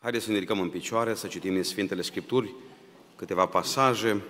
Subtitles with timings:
[0.00, 2.54] Haideți să ne ridicăm în picioare, să citim din Sfintele Scripturi
[3.16, 4.22] câteva pasaje.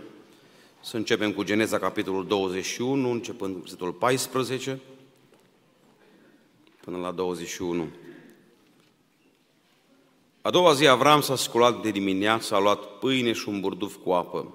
[0.80, 4.80] Să începem cu Geneza, capitolul 21, începând cu versetul 14
[6.80, 7.88] până la 21.
[10.42, 14.10] A doua zi Avram s-a sculat de dimineață, a luat pâine și un burduf cu
[14.10, 14.54] apă,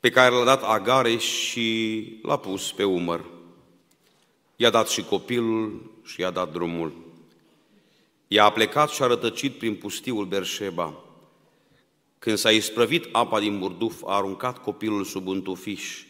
[0.00, 3.24] pe care l-a dat Agare și l-a pus pe umăr.
[4.56, 7.03] I-a dat și copilul și i-a dat drumul.
[8.34, 10.94] Ea a plecat și a rătăcit prin pustiul Berșeba.
[12.18, 16.04] Când s-a isprăvit apa din burduf, a aruncat copilul sub un tufiș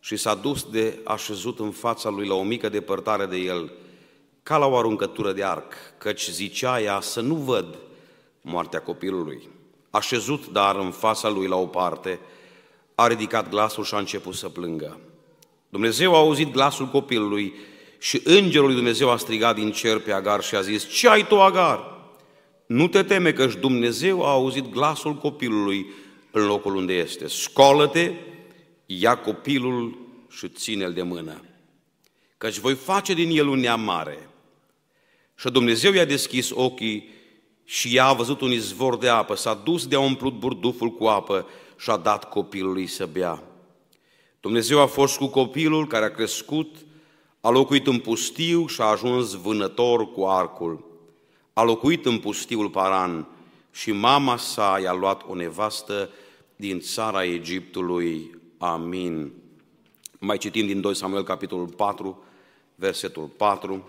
[0.00, 3.72] și s-a dus de așezut în fața lui la o mică depărtare de el,
[4.42, 7.78] ca la o aruncătură de arc, căci zicea ea să nu văd
[8.40, 9.48] moartea copilului.
[9.90, 12.20] Așezut, dar în fața lui la o parte,
[12.94, 15.00] a ridicat glasul și a început să plângă.
[15.68, 17.54] Dumnezeu a auzit glasul copilului
[17.98, 21.26] și îngerul lui Dumnezeu a strigat din cer pe Agar și a zis, ce ai
[21.26, 21.96] tu, Agar?
[22.66, 25.86] Nu te teme că Dumnezeu a auzit glasul copilului
[26.30, 27.26] în locul unde este.
[27.26, 28.12] Scolă-te,
[28.86, 29.98] ia copilul
[30.30, 31.44] și ține-l de mână,
[32.38, 34.28] căci voi face din el un neam mare.
[35.34, 37.08] Și Dumnezeu i-a deschis ochii
[37.64, 41.04] și ea a văzut un izvor de apă, s-a dus de a umplut burduful cu
[41.04, 41.46] apă
[41.78, 43.42] și a dat copilului să bea.
[44.40, 46.76] Dumnezeu a fost cu copilul care a crescut,
[47.48, 50.84] a locuit în pustiu și a ajuns vânător cu arcul.
[51.52, 53.26] A locuit în pustiul Paran
[53.72, 56.10] și mama sa i-a luat o nevastă
[56.56, 58.38] din țara Egiptului.
[58.58, 59.32] Amin.
[60.18, 62.22] Mai citim din 2 Samuel, capitolul 4,
[62.74, 63.88] versetul 4.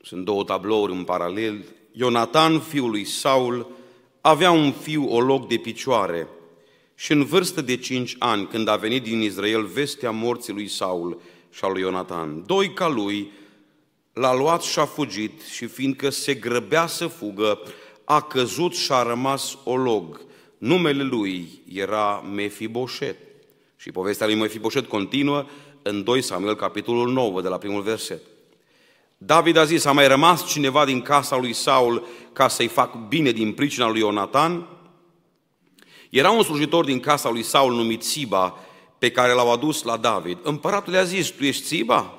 [0.00, 1.64] Sunt două tablouri în paralel.
[1.92, 3.70] Ionatan, fiul lui Saul,
[4.20, 6.28] avea un fiu o loc de picioare
[7.00, 11.20] și în vârstă de cinci ani, când a venit din Israel vestea morții lui Saul
[11.50, 13.32] și a lui Ionatan, doi ca lui
[14.12, 17.58] l-a luat și a fugit și fiindcă se grăbea să fugă,
[18.04, 20.20] a căzut și a rămas olog.
[20.58, 23.16] Numele lui era Mefiboset.
[23.76, 25.44] Și povestea lui Mefiboset continuă
[25.82, 28.22] în 2 Samuel, capitolul 9, de la primul verset.
[29.18, 33.30] David a zis, a mai rămas cineva din casa lui Saul ca să-i fac bine
[33.30, 34.77] din pricina lui Ionatan?
[36.10, 38.58] Era un slujitor din casa lui Saul numit Siba,
[38.98, 40.38] pe care l-au adus la David.
[40.42, 42.12] Împăratul i-a zis, tu ești Siba?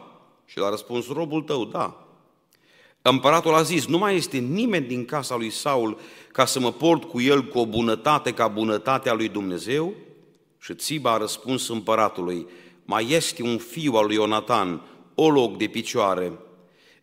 [0.46, 2.08] Și l-a răspuns, robul tău, da.
[3.02, 6.00] Împăratul a zis, nu mai este nimeni din casa lui Saul
[6.32, 9.94] ca să mă port cu el cu o bunătate ca bunătatea lui Dumnezeu?
[10.60, 12.48] Și Țiba a răspuns împăratului,
[12.86, 14.82] mai este un fiu al lui Ionatan,
[15.16, 16.32] o loc de picioare.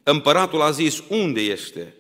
[0.02, 1.94] Împăratul a zis, unde este?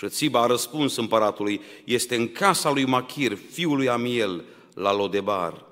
[0.00, 4.44] Și Țiba a răspuns împăratului, este în casa lui Machir, fiul lui Amiel,
[4.74, 5.64] la Lodebar.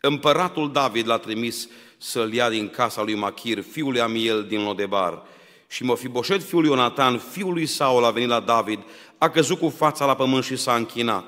[0.00, 1.68] Împăratul David l-a trimis
[1.98, 5.22] să-l ia din casa lui Machir, fiul lui Amiel din Lodebar.
[5.68, 8.78] Și Mofiboșet, fiul lui Ionatan, fiul lui Saul, a venit la David,
[9.18, 11.24] a căzut cu fața la pământ și s-a închinat.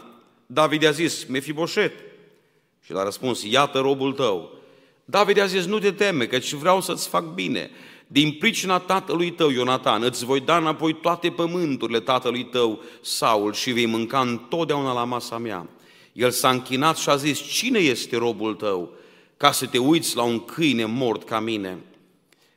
[0.47, 1.92] David i-a zis, Mefiboșet.
[2.84, 4.50] Și l-a răspuns, iată robul tău.
[5.04, 7.71] David i-a zis, nu te teme, căci vreau să-ți fac bine.
[8.12, 13.71] Din pricina tatălui tău, Ionatan, îți voi da înapoi toate pământurile tatălui tău, Saul, și
[13.71, 15.69] vei mânca întotdeauna la masa mea.
[16.12, 18.93] El s-a închinat și a zis, cine este robul tău,
[19.37, 21.78] ca să te uiți la un câine mort ca mine?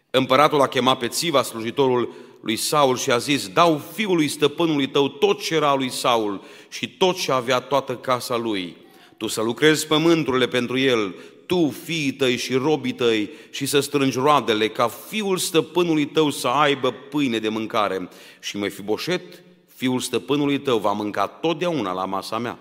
[0.09, 5.07] Împăratul a chemat pe Țiva, slujitorul lui Saul, și a zis, dau fiului stăpânului tău
[5.07, 8.75] tot ce era lui Saul și tot ce avea toată casa lui.
[9.17, 11.15] Tu să lucrezi pământurile pentru el,
[11.45, 16.47] tu, fiii tăi și robii tăi și să strângi roadele, ca fiul stăpânului tău să
[16.47, 18.09] aibă pâine de mâncare.
[18.41, 19.43] Și mai fi boșet,
[19.75, 22.59] fiul stăpânului tău va mânca totdeauna la masa mea.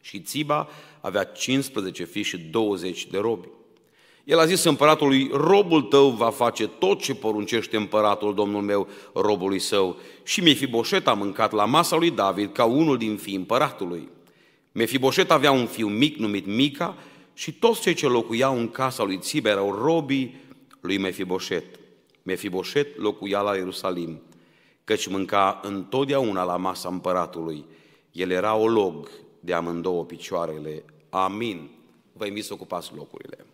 [0.00, 0.68] Și Țiba
[1.00, 3.48] avea 15 fii și 20 de robi.
[4.24, 9.58] El a zis împăratului, robul tău va face tot ce poruncește împăratul, domnul meu, robului
[9.58, 9.96] său.
[10.24, 14.08] Și Mefiboset a mâncat la masa lui David ca unul din fii împăratului.
[14.72, 16.96] Mefiboset avea un fiu mic numit Mica
[17.36, 20.40] și toți cei ce locuiau în casa lui Țiba erau robii
[20.80, 21.64] lui Mefiboset.
[22.22, 24.20] Mefiboset locuia la Ierusalim,
[24.84, 27.64] căci mânca întotdeauna la masa împăratului.
[28.12, 29.10] El era o log
[29.40, 30.84] de amândouă picioarele.
[31.08, 31.70] Amin.
[32.12, 33.46] Vă invit să ocupați locurile.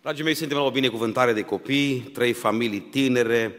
[0.00, 3.56] Dragii mei, suntem la o binecuvântare de copii, trei familii tinere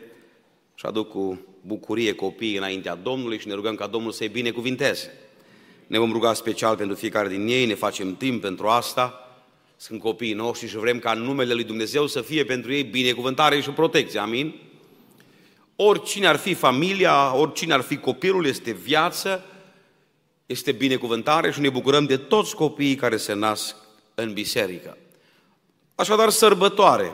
[0.75, 5.11] și aduc cu bucurie copiii înaintea Domnului și ne rugăm ca Domnul să-i binecuvinteze.
[5.87, 9.27] Ne vom ruga special pentru fiecare din ei, ne facem timp pentru asta.
[9.75, 13.69] Sunt copiii noștri și vrem ca numele Lui Dumnezeu să fie pentru ei binecuvântare și
[13.69, 14.19] protecție.
[14.19, 14.55] Amin?
[15.75, 19.45] Oricine ar fi familia, oricine ar fi copilul, este viață,
[20.45, 23.75] este binecuvântare și ne bucurăm de toți copiii care se nasc
[24.15, 24.97] în biserică.
[25.95, 27.13] Așadar, sărbătoare.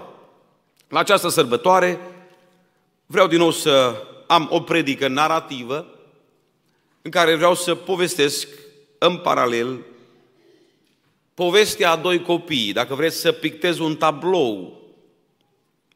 [0.87, 1.99] La această sărbătoare
[3.05, 5.99] vreau din nou să am o predică narrativă
[7.01, 8.47] în care vreau să povestesc
[8.97, 9.85] în paralel
[11.33, 12.73] povestea a doi copii.
[12.73, 14.81] Dacă vreți să pictez un tablou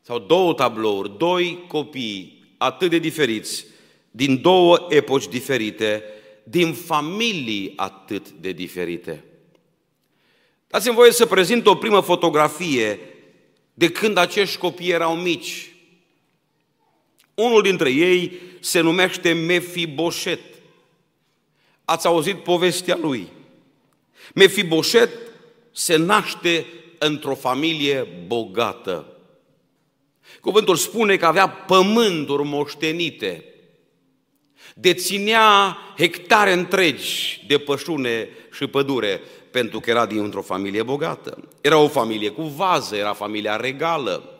[0.01, 3.65] sau două tablouri, doi copii atât de diferiți,
[4.11, 6.03] din două epoci diferite,
[6.43, 9.23] din familii atât de diferite.
[10.67, 12.99] Dați-mi voie să prezint o primă fotografie
[13.73, 15.72] de când acești copii erau mici.
[17.35, 20.39] Unul dintre ei se numește Mefiboset.
[21.85, 23.27] Ați auzit povestea lui.
[24.35, 25.09] Mefiboset
[25.71, 26.65] se naște
[26.97, 29.07] într-o familie bogată.
[30.41, 33.45] Cuvântul spune că avea pământuri moștenite,
[34.75, 39.21] deținea hectare întregi de pășune și pădure,
[39.51, 41.49] pentru că era dintr-o familie bogată.
[41.61, 44.32] Era o familie cu vază, era familia regală,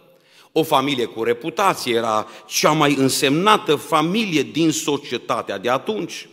[0.56, 6.28] o familie cu reputație, era cea mai însemnată familie din societatea de atunci.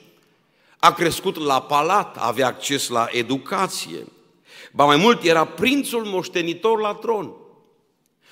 [0.79, 4.07] A crescut la palat, avea acces la educație.
[4.73, 7.33] Ba mai mult, era prințul moștenitor la tron.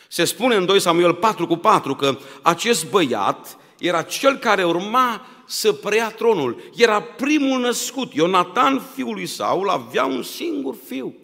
[0.08, 5.26] Se spune în 2 Samuel 4 cu 4 că acest băiat era cel care urma
[5.46, 6.62] să preia tronul.
[6.76, 8.14] Era primul născut.
[8.14, 11.14] Ionatan, fiul lui Saul, avea un singur fiu.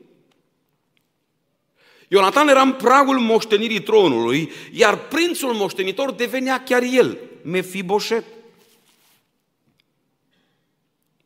[2.14, 8.24] Ionatan era în pragul moștenirii tronului, iar prințul moștenitor devenea chiar el, Mefiboset.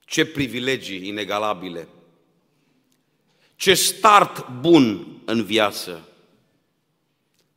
[0.04, 1.88] Ce privilegii inegalabile!
[3.56, 6.08] Ce start bun în viață!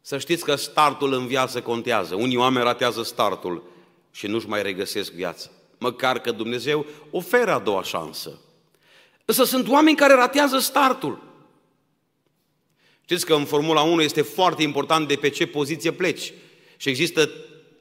[0.02, 2.16] Să știți că startul în viață contează.
[2.16, 3.64] Unii oameni ratează startul
[4.12, 5.50] și nu-și mai regăsesc viața.
[5.78, 8.40] Măcar că Dumnezeu oferă a doua șansă.
[9.26, 11.31] Însă sunt oameni care ratează startul.
[13.12, 16.34] Știți că în Formula 1 este foarte important de pe ce poziție pleci.
[16.78, 17.30] Și există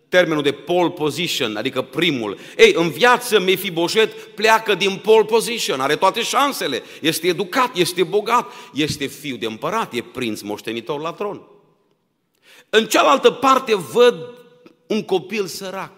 [0.09, 2.39] termenul de pole position, adică primul.
[2.57, 8.53] Ei, în viață Mefiboset pleacă din pole position, are toate șansele, este educat, este bogat,
[8.75, 11.43] este fiu de împărat, e prinț moștenitor la tron.
[12.71, 14.17] În cealaltă parte văd
[14.87, 15.93] un copil sărac,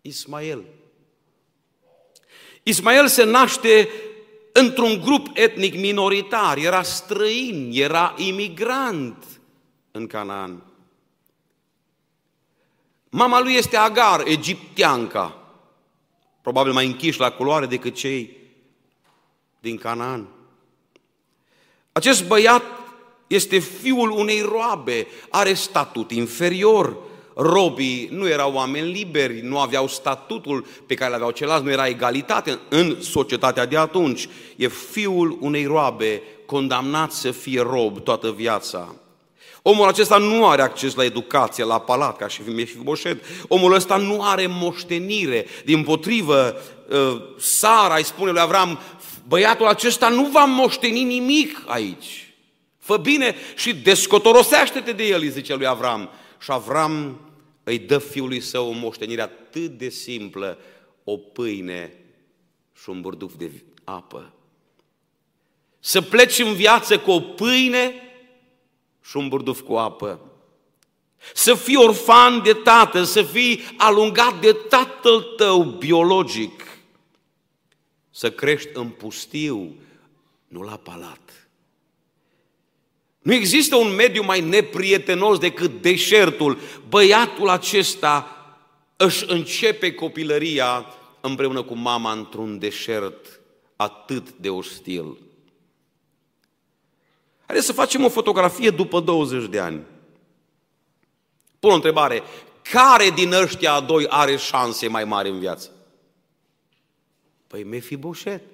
[0.00, 0.64] Ismael.
[2.62, 3.88] Ismael se naște
[4.58, 9.24] într-un grup etnic minoritar, era străin, era imigrant
[9.90, 10.62] în Canaan.
[13.08, 15.36] Mama lui este Agar, egipteanca,
[16.42, 18.36] probabil mai închiși la culoare decât cei
[19.60, 20.28] din Canaan.
[21.92, 22.62] Acest băiat
[23.26, 26.96] este fiul unei roabe, are statut inferior.
[27.40, 31.86] Robii nu erau oameni liberi, nu aveau statutul pe care îl aveau ceilalți, nu era
[31.86, 34.28] egalitate în societatea de atunci.
[34.56, 38.94] E fiul unei roabe, condamnat să fie rob toată viața.
[39.62, 43.24] Omul acesta nu are acces la educație, la palat, ca și Mefiboset.
[43.48, 45.46] Omul ăsta nu are moștenire.
[45.64, 46.56] Din potrivă,
[46.90, 48.78] ă, Sara îi spune lui Avram,
[49.28, 52.34] băiatul acesta nu va moșteni nimic aici.
[52.78, 56.10] Fă bine și descotorosește-te de el, îi zice lui Avram.
[56.38, 57.20] Și Avram
[57.68, 60.58] îi dă fiului său o moștenire atât de simplă,
[61.04, 61.92] o pâine
[62.82, 63.50] și un burduf de
[63.84, 64.32] apă.
[65.78, 67.92] Să pleci în viață cu o pâine
[69.02, 70.20] și un burduf cu apă.
[71.34, 76.78] Să fii orfan de tată, să fii alungat de tatăl tău biologic.
[78.10, 79.76] Să crești în pustiu,
[80.46, 81.27] nu la palat.
[83.28, 86.58] Nu există un mediu mai neprietenos decât deșertul.
[86.88, 88.36] Băiatul acesta
[88.96, 90.86] își începe copilăria
[91.20, 93.40] împreună cu mama într-un deșert
[93.76, 95.18] atât de ostil.
[97.46, 99.82] Haideți să facem o fotografie după 20 de ani.
[101.60, 102.22] Pun o întrebare.
[102.62, 105.70] Care din ăștia doi are șanse mai mari în viață?
[107.46, 108.42] Păi Mefiboset.
[108.42, 108.46] 100%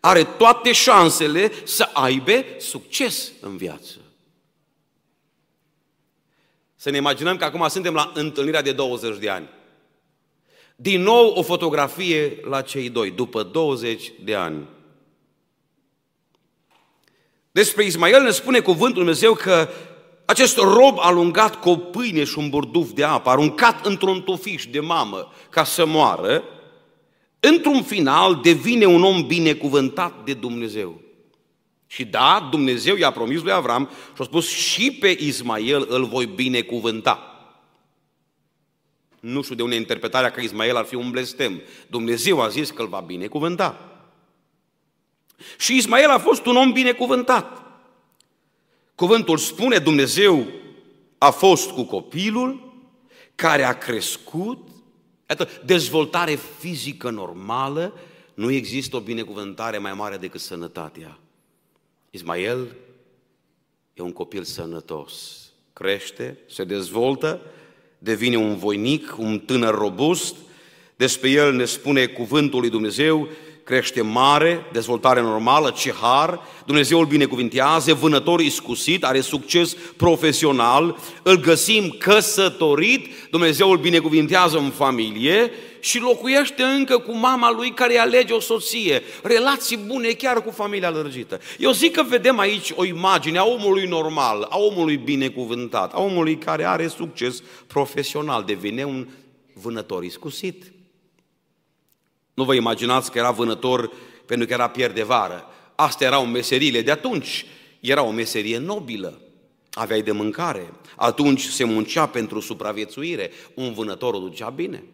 [0.00, 3.96] are toate șansele să aibă succes în viață.
[6.74, 9.48] Să ne imaginăm că acum suntem la întâlnirea de 20 de ani.
[10.76, 14.68] Din nou o fotografie la cei doi, după 20 de ani.
[17.50, 19.68] Despre Ismael ne spune cuvântul Dumnezeu că
[20.24, 24.80] acest rob alungat cu o pâine și un burduf de apă, aruncat într-un tufiș de
[24.80, 26.44] mamă ca să moară,
[27.48, 31.00] într-un final devine un om binecuvântat de Dumnezeu.
[31.86, 36.26] Și da, Dumnezeu i-a promis lui Avram și a spus și pe Ismael îl voi
[36.26, 37.30] binecuvânta.
[39.20, 41.62] Nu știu de unde interpretarea că Ismael ar fi un blestem.
[41.86, 44.00] Dumnezeu a zis că îl va binecuvânta.
[45.58, 47.62] Și Ismael a fost un om binecuvântat.
[48.94, 50.46] Cuvântul spune, Dumnezeu
[51.18, 52.72] a fost cu copilul
[53.34, 54.65] care a crescut,
[55.28, 57.92] Iată, dezvoltare fizică normală,
[58.34, 61.18] nu există o binecuvântare mai mare decât sănătatea.
[62.10, 62.74] Ismael
[63.94, 65.40] e un copil sănătos,
[65.72, 67.40] crește, se dezvoltă,
[67.98, 70.36] devine un voinic, un tânăr robust,
[70.96, 73.28] despre el ne spune cuvântul lui Dumnezeu
[73.66, 81.40] crește mare, dezvoltare normală, ce har, Dumnezeu îl binecuvintează, vânător iscusit, are succes profesional, îl
[81.40, 88.32] găsim căsătorit, Dumnezeu îl binecuvintează în familie și locuiește încă cu mama lui care alege
[88.32, 89.02] o soție.
[89.22, 91.40] Relații bune chiar cu familia lărgită.
[91.58, 96.38] Eu zic că vedem aici o imagine a omului normal, a omului binecuvântat, a omului
[96.38, 99.06] care are succes profesional, devine un
[99.52, 100.75] vânător iscusit.
[102.36, 103.92] Nu vă imaginați că era vânător
[104.26, 105.44] pentru că era pier de vară.
[105.74, 107.46] Astea erau meserile de atunci.
[107.80, 109.20] Era o meserie nobilă.
[109.72, 110.72] Aveai de mâncare.
[110.96, 113.30] Atunci se muncea pentru supraviețuire.
[113.54, 114.84] Un vânător o ducea bine.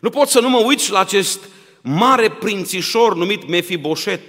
[0.00, 1.48] Nu pot să nu mă uit la acest
[1.82, 4.20] mare prințișor numit Mefiboset.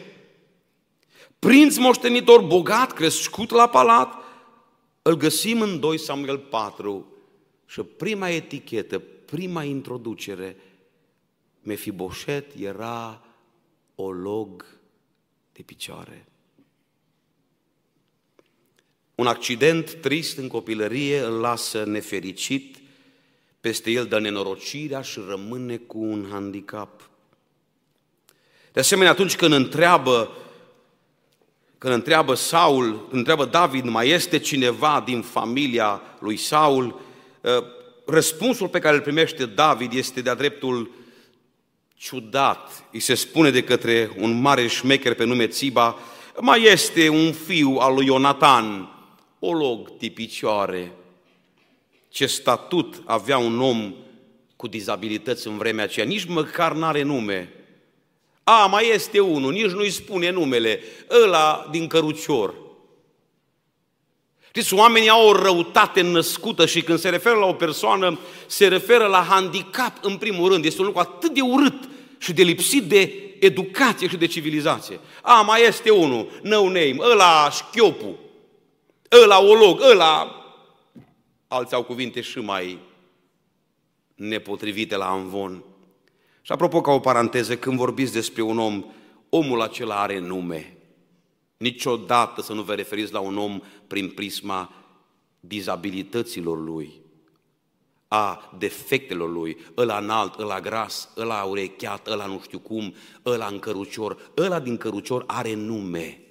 [1.40, 4.14] Prinț moștenitor bogat, crescut la palat,
[5.02, 7.06] îl găsim în 2 Samuel 4
[7.66, 10.56] și prima etichetă, prima introducere–
[11.62, 13.25] Mefiboset era
[13.96, 14.65] o log
[15.51, 16.25] de picioare.
[19.15, 22.77] Un accident trist în copilărie îl lasă nefericit,
[23.60, 27.10] peste el dă nenorocirea și rămâne cu un handicap.
[28.72, 30.38] De asemenea, atunci când întreabă,
[31.77, 37.01] când întreabă Saul, când întreabă David, mai este cineva din familia lui Saul,
[37.44, 37.63] ă,
[38.06, 40.91] răspunsul pe care îl primește David este de-a dreptul
[42.01, 46.00] ciudat, îi se spune de către un mare șmecher pe nume Țiba,
[46.39, 48.89] mai este un fiu al lui Ionatan,
[49.39, 50.91] o log de picioare.
[52.10, 53.93] Ce statut avea un om
[54.55, 57.53] cu dizabilități în vremea aceea, nici măcar n-are nume.
[58.43, 60.79] A, mai este unul, nici nu-i spune numele,
[61.24, 62.55] ăla din cărucior.
[64.53, 69.05] Știți, oamenii au o răutate născută și când se referă la o persoană, se referă
[69.05, 70.65] la handicap în primul rând.
[70.65, 75.00] Este un lucru atât de urât și de lipsit de educație și de civilizație.
[75.22, 78.20] A, mai este unul, no name, ăla șchiopu,
[79.24, 80.36] ăla olog, ăla...
[81.48, 82.79] Alții au cuvinte și mai
[84.15, 85.63] nepotrivite la amvon.
[86.41, 88.86] Și apropo, ca o paranteză, când vorbiți despre un om,
[89.29, 90.77] omul acela are nume.
[91.62, 94.74] Niciodată să nu vă referiți la un om prin prisma
[95.39, 97.01] dizabilităților lui
[98.08, 102.94] a defectelor lui, ăla înalt, ăla gras, ăla urecheat, ăla nu știu cum,
[103.25, 106.22] ăla în cărucior, ăla din cărucior are nume.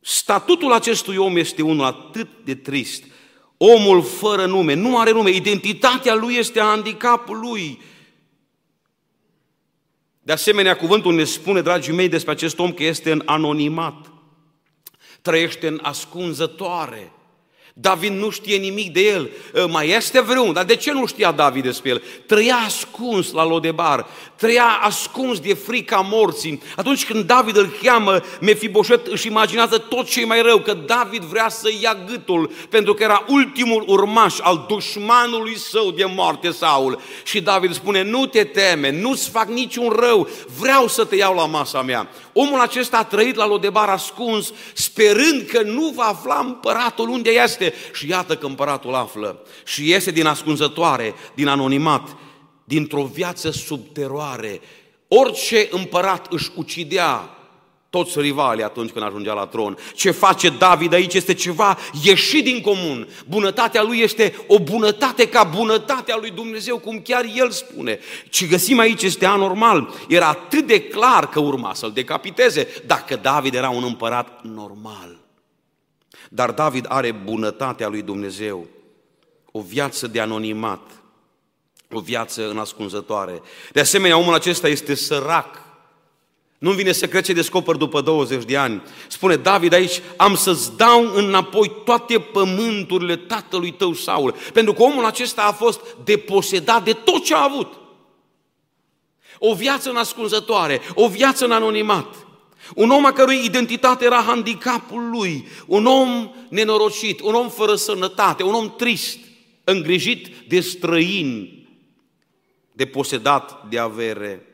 [0.00, 3.04] Statutul acestui om este unul atât de trist.
[3.56, 7.80] Omul fără nume, nu are nume, identitatea lui este handicapul lui.
[10.28, 14.12] De asemenea, cuvântul ne spune, dragii mei, despre acest om că este în anonimat,
[15.22, 17.12] trăiește în ascunzătoare.
[17.80, 19.30] David nu știe nimic de el.
[19.54, 22.02] Ă, mai este vreun, dar de ce nu știa David despre el?
[22.26, 24.06] Trăia ascuns la Lodebar,
[24.36, 26.62] trăia ascuns de frica morții.
[26.76, 31.48] Atunci când David îl cheamă, Mefiboset își imaginează tot ce mai rău, că David vrea
[31.48, 37.00] să ia gâtul, pentru că era ultimul urmaș al dușmanului său de moarte, Saul.
[37.24, 41.46] Și David spune, nu te teme, nu-ți fac niciun rău, vreau să te iau la
[41.46, 42.08] masa mea.
[42.40, 47.74] Omul acesta a trăit la Lodebar ascuns, sperând că nu va afla împăratul unde este.
[47.92, 52.16] Și iată că împăratul află și iese din ascunzătoare, din anonimat,
[52.64, 54.60] dintr-o viață sub teroare.
[55.08, 57.37] Orice împărat își ucidea
[57.90, 59.76] toți rivalii atunci când ajungea la tron.
[59.94, 63.08] Ce face David aici este ceva ieșit din comun.
[63.28, 67.98] Bunătatea lui este o bunătate ca bunătatea lui Dumnezeu, cum chiar el spune.
[68.30, 69.94] Ce găsim aici este anormal.
[70.08, 75.16] Era atât de clar că urma să-l decapiteze, dacă David era un împărat normal.
[76.28, 78.66] Dar David are bunătatea lui Dumnezeu,
[79.52, 80.90] o viață de anonimat,
[81.90, 83.42] o viață în ascunzătoare.
[83.72, 85.67] De asemenea, omul acesta este sărac,
[86.58, 88.82] nu vine să cred ce descoper după 20 de ani.
[89.08, 94.34] Spune David aici, am să-ți dau înapoi toate pământurile tatălui tău Saul.
[94.52, 97.72] Pentru că omul acesta a fost deposedat de tot ce a avut.
[99.38, 102.26] O viață ascunzătoare, o viață în anonimat.
[102.74, 108.42] Un om a cărui identitate era handicapul lui, un om nenorocit, un om fără sănătate,
[108.42, 109.18] un om trist,
[109.64, 111.68] îngrijit de străini,
[112.72, 114.47] deposedat de avere.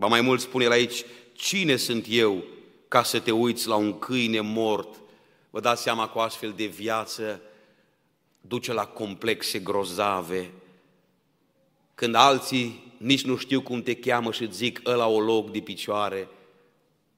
[0.00, 2.44] Ba mai mult spune el aici, cine sunt eu
[2.88, 5.00] ca să te uiți la un câine mort?
[5.50, 7.40] Vă dați seama că o astfel de viață
[8.40, 10.50] duce la complexe grozave,
[11.94, 15.60] când alții nici nu știu cum te cheamă și îți zic ăla o loc de
[15.60, 16.28] picioare,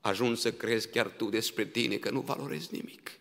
[0.00, 3.18] ajungi să crezi chiar tu despre tine că nu valorezi nimic.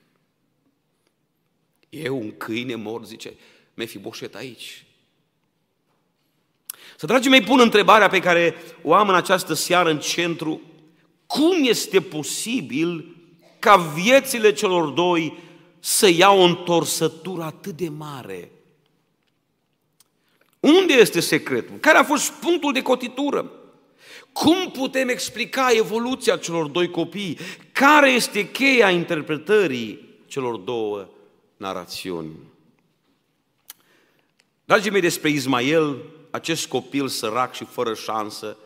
[1.89, 3.33] Eu, un câine mort, zice,
[3.73, 4.85] Mefiboset aici.
[7.01, 10.61] Să, dragii mei, pun întrebarea pe care o am în această seară în centru.
[11.25, 13.15] Cum este posibil
[13.59, 15.37] ca viețile celor doi
[15.79, 18.51] să ia o întorsătură atât de mare?
[20.59, 21.77] Unde este secretul?
[21.79, 23.51] Care a fost punctul de cotitură?
[24.31, 27.37] Cum putem explica evoluția celor doi copii?
[27.71, 31.07] Care este cheia interpretării celor două
[31.57, 32.31] narațiuni?
[34.65, 35.97] Dragii mei, despre Ismael,
[36.31, 38.57] acest copil sărac și fără șansă,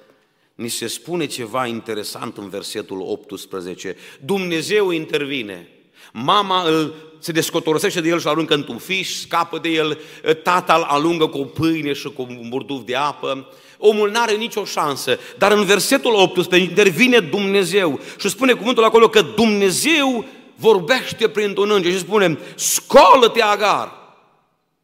[0.55, 3.95] ni se spune ceva interesant în versetul 18.
[4.25, 5.69] Dumnezeu intervine.
[6.13, 9.99] Mama îl se descotorosește de el și aruncă într-un fiș, scapă de el,
[10.43, 13.49] tata îl alungă cu o pâine și cu un burduf de apă.
[13.77, 19.09] Omul nu are nicio șansă, dar în versetul 18 intervine Dumnezeu și spune cuvântul acolo
[19.09, 23.91] că Dumnezeu vorbește prin un înger și spune, scolă-te Agar,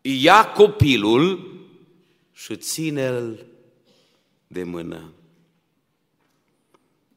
[0.01, 1.50] ia copilul
[2.41, 3.45] și ține-l
[4.47, 5.13] de mână.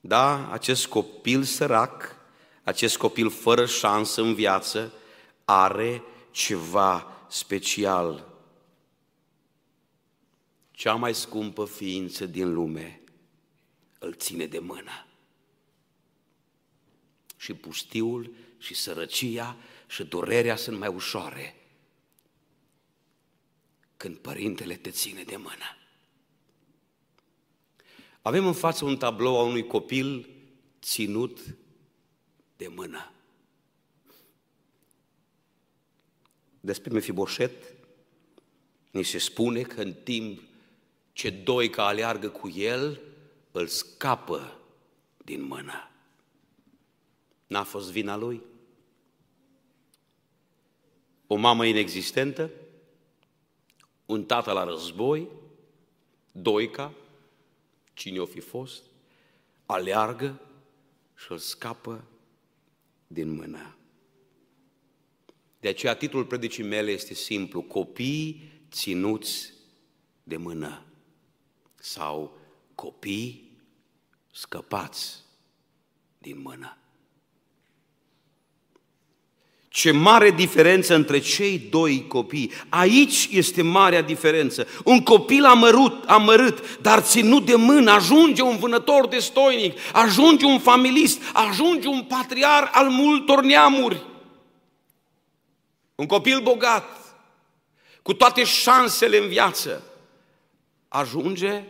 [0.01, 2.17] Da, acest copil sărac,
[2.63, 4.93] acest copil fără șansă în viață,
[5.45, 8.33] are ceva special.
[10.71, 13.01] Cea mai scumpă ființă din lume
[13.99, 15.07] îl ține de mână.
[17.37, 21.64] Și pustiul și sărăcia și durerea sunt mai ușoare
[24.05, 25.77] când părintele te ține de mână.
[28.23, 30.29] Avem în față un tablou a unui copil
[30.83, 31.41] ținut
[32.57, 33.13] de mână.
[36.61, 37.75] Despre Mefiboset
[38.91, 40.43] ni se spune că în timp
[41.13, 43.01] ce doi ca aleargă cu el,
[43.53, 44.61] îl scapă
[45.17, 45.91] din mână.
[47.47, 48.43] N-a fost vina lui?
[51.27, 52.51] O mamă inexistentă?
[54.07, 55.29] Un tată la război?
[56.33, 56.93] Doica?
[57.93, 58.83] Cine o fi fost?
[59.67, 60.41] Aleargă
[61.15, 62.05] și îl scapă
[63.07, 63.77] din mână.
[65.61, 69.53] De aceea titlul predicii mele este simplu, copii ținuți
[70.23, 70.85] de mână
[71.75, 72.39] sau
[72.75, 73.59] copii
[74.31, 75.23] scăpați
[76.19, 76.79] din mână.
[79.75, 82.51] Ce mare diferență între cei doi copii.
[82.69, 84.67] Aici este marea diferență.
[84.85, 90.59] Un copil amărut, amărât, dar ținut de mână, ajunge un vânător de stoinic, ajunge un
[90.59, 94.07] familist, ajunge un patriar al multor neamuri.
[95.95, 97.17] Un copil bogat,
[98.03, 99.83] cu toate șansele în viață,
[100.89, 101.65] ajunge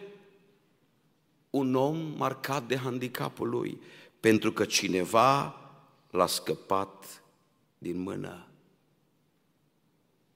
[1.50, 3.80] un om marcat de handicapul lui,
[4.20, 5.56] pentru că cineva
[6.10, 7.23] l-a scăpat
[7.84, 8.46] din mână.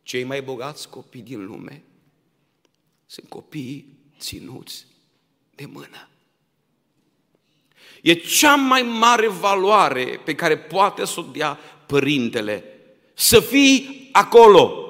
[0.03, 1.83] Cei mai bogați copii din lume
[3.07, 4.87] sunt copii ținuți
[5.55, 6.09] de mână.
[8.03, 12.65] E cea mai mare valoare pe care poate să o dea părintele.
[13.15, 14.83] Să fii acolo.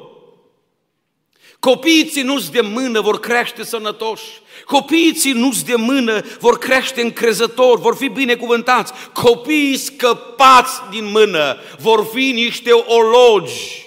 [1.60, 4.24] Copiii ținuți de mână vor crește sănătoși.
[4.64, 8.92] Copiii ținuți de mână vor crește încrezători, vor fi binecuvântați.
[9.12, 13.86] Copiii scăpați din mână vor fi niște ologi.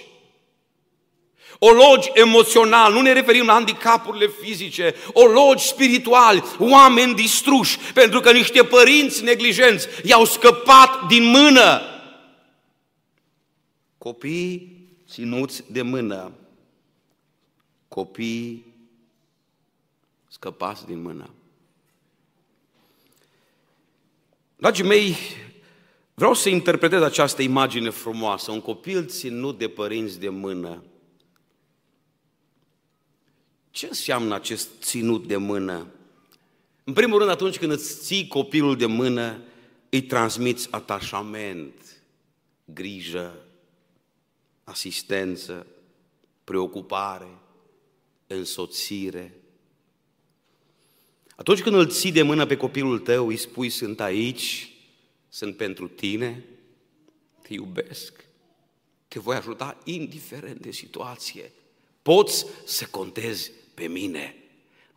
[1.58, 8.62] Ologi emoțional, nu ne referim la handicapurile fizice, ologi spirituali, oameni distruși, pentru că niște
[8.62, 11.80] părinți neglijenți i-au scăpat din mână.
[13.98, 16.32] Copiii ținuți de mână
[17.92, 18.64] copiii
[20.28, 21.30] scăpați din mână.
[24.56, 25.16] Dragii mei,
[26.14, 30.82] vreau să interpretez această imagine frumoasă, un copil ținut de părinți de mână.
[33.70, 35.86] Ce înseamnă acest ținut de mână?
[36.84, 39.42] În primul rând, atunci când îți ții copilul de mână,
[39.88, 42.02] îi transmiți atașament,
[42.64, 43.34] grijă,
[44.64, 45.66] asistență,
[46.44, 47.41] preocupare
[48.32, 49.34] însoțire.
[51.36, 54.72] Atunci când îl ții de mână pe copilul tău, îi spui, sunt aici,
[55.28, 56.44] sunt pentru tine,
[57.42, 58.24] te iubesc,
[59.08, 61.52] te voi ajuta indiferent de situație.
[62.02, 64.34] Poți să contezi pe mine.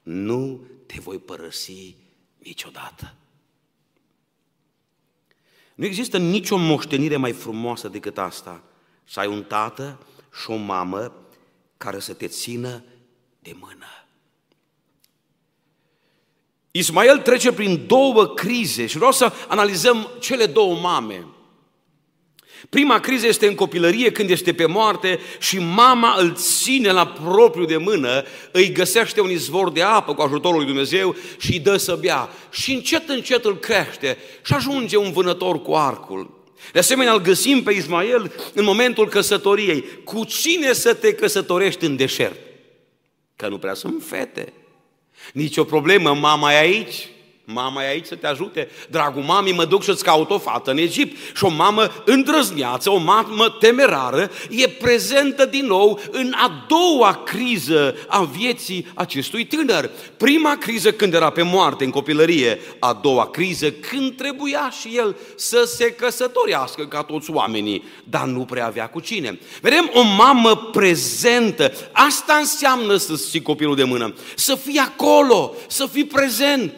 [0.04, 1.96] Nu te voi părăsi
[2.46, 3.16] Niciodată.
[5.76, 8.64] Nu există nicio moștenire mai frumoasă decât asta.
[9.04, 10.06] Să ai un tată
[10.42, 11.14] și o mamă
[11.78, 12.84] care să te țină
[13.46, 13.86] de mână.
[16.72, 21.26] Ismael trece prin două crize și vreau să analizăm cele două mame.
[22.70, 27.66] Prima criză este în copilărie când este pe moarte și mama îl ține la propriu
[27.66, 31.78] de mână, îi găsește un izvor de apă cu ajutorul lui Dumnezeu și îi dă
[31.78, 32.30] să bea.
[32.52, 36.44] Și încet, încet îl crește și ajunge un vânător cu arcul.
[36.72, 39.86] De asemenea, îl găsim pe Ismael în momentul căsătoriei.
[40.04, 42.45] Cu cine să te căsătorești în deșert?
[43.36, 44.54] Că nu prea sunt fete.
[45.34, 47.10] Nici o problemă, mama e aici,
[47.48, 48.70] Mama e aici să te ajute.
[48.90, 51.36] Dragul mami, mă duc să-ți caut o fată în Egipt.
[51.36, 57.96] Și o mamă îndrăzneață, o mamă temerară, e prezentă din nou în a doua criză
[58.08, 59.90] a vieții acestui tânăr.
[60.18, 65.16] Prima criză când era pe moarte în copilărie, a doua criză când trebuia și el
[65.36, 69.40] să se căsătorească ca toți oamenii, dar nu prea avea cu cine.
[69.62, 71.72] Vedem o mamă prezentă.
[71.92, 74.14] Asta înseamnă să ții copilul de mână.
[74.36, 76.74] Să fii acolo, să fii prezent.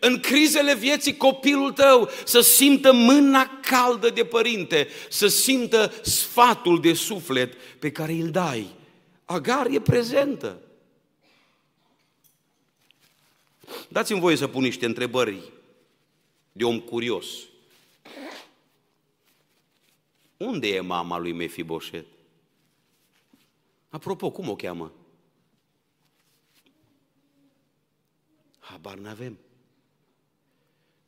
[0.00, 6.92] În crizele vieții copilul tău să simtă mâna caldă de părinte, să simtă sfatul de
[6.92, 8.74] suflet pe care îl dai.
[9.24, 10.60] Agar e prezentă.
[13.88, 15.52] Dați-mi voie să pun niște întrebări
[16.52, 17.26] de om curios.
[20.36, 22.06] Unde e mama lui Mefiboset?
[23.88, 24.92] Apropo, cum o cheamă?
[28.58, 29.38] Habar n-avem.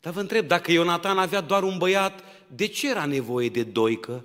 [0.04, 4.24] Dar vă întreb, dacă Ionatan avea doar un băiat, de ce era nevoie de doică?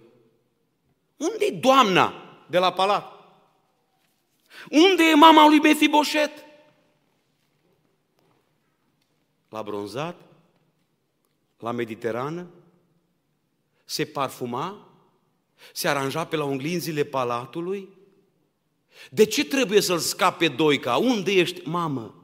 [1.17, 2.13] unde e doamna
[2.47, 3.13] de la palat?
[4.69, 6.31] Unde e mama lui Mefiboset?
[9.49, 10.15] La bronzat?
[11.59, 12.47] La Mediterană?
[13.85, 14.87] Se parfuma?
[15.73, 17.89] Se aranja pe la unglinzile palatului?
[19.09, 20.97] De ce trebuie să-l scape Doica?
[20.97, 22.18] Unde ești, mamă?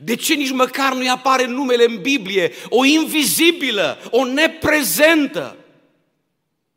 [0.00, 2.52] De ce nici măcar nu-i apare numele în Biblie?
[2.68, 5.56] O invizibilă, o neprezentă,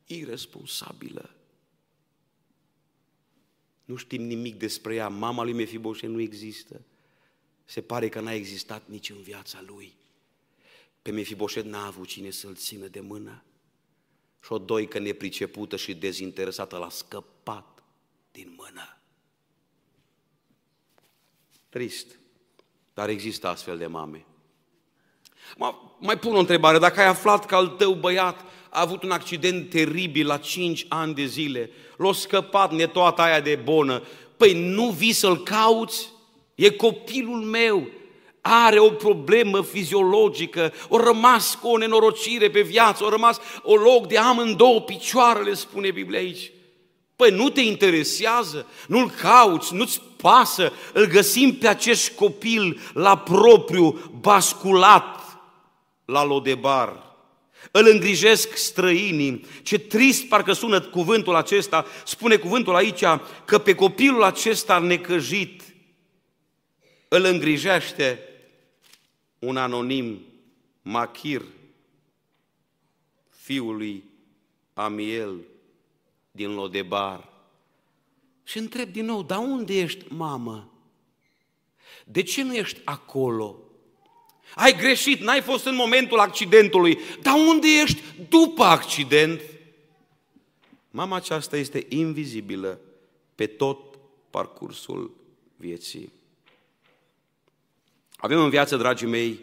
[0.05, 1.29] irresponsabilă.
[3.85, 5.07] Nu știm nimic despre ea.
[5.07, 6.81] Mama lui Mefiboșe nu există.
[7.65, 9.93] Se pare că n-a existat nici în viața lui.
[11.01, 13.43] Pe Mefiboșet n-a avut cine să-l țină de mână.
[14.43, 17.83] Și o doică nepricepută și dezinteresată l-a scăpat
[18.31, 18.97] din mână.
[21.69, 22.18] Trist.
[22.99, 24.25] Dar există astfel de mame.
[25.99, 26.77] Mai pun o întrebare.
[26.77, 31.13] Dacă ai aflat că al tău băiat a avut un accident teribil la 5 ani
[31.13, 34.03] de zile, l-a scăpat netoata aia de bonă,
[34.37, 36.09] păi nu vii să-l cauți?
[36.55, 37.87] E copilul meu,
[38.41, 44.07] are o problemă fiziologică, o rămas cu o nenorocire pe viață, o rămas o loc
[44.07, 46.51] de amândouă picioarele, spune Biblia aici.
[47.19, 53.91] Păi nu te interesează, nu-l cauți, nu-ți pasă, îl găsim pe acest copil la propriu,
[54.19, 55.37] basculat
[56.05, 57.15] la Lodebar.
[57.71, 59.45] Îl îngrijesc străinii.
[59.63, 63.03] Ce trist parcă sună cuvântul acesta, spune cuvântul aici
[63.45, 65.61] că pe copilul acesta necăjit
[67.07, 68.19] îl îngrijește
[69.39, 70.19] un anonim
[70.81, 71.41] Machir,
[73.29, 74.03] fiul lui
[74.73, 75.35] Amiel
[76.39, 77.29] din Lodebar.
[78.43, 80.71] Și întreb din nou, dar unde ești, mamă?
[82.05, 83.59] De ce nu ești acolo?
[84.55, 89.41] Ai greșit, n-ai fost în momentul accidentului, dar unde ești după accident?
[90.91, 92.79] Mama aceasta este invizibilă
[93.35, 93.79] pe tot
[94.29, 95.15] parcursul
[95.55, 96.11] vieții.
[98.15, 99.39] Avem în viață, dragii mei,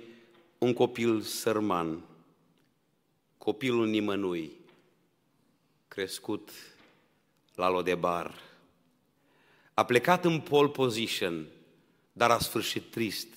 [0.58, 2.00] un copil sărman,
[3.38, 4.50] copilul nimănui,
[5.88, 6.50] crescut
[7.56, 8.34] la Lodebar.
[9.74, 11.46] A plecat în pole position,
[12.12, 13.28] dar a sfârșit trist.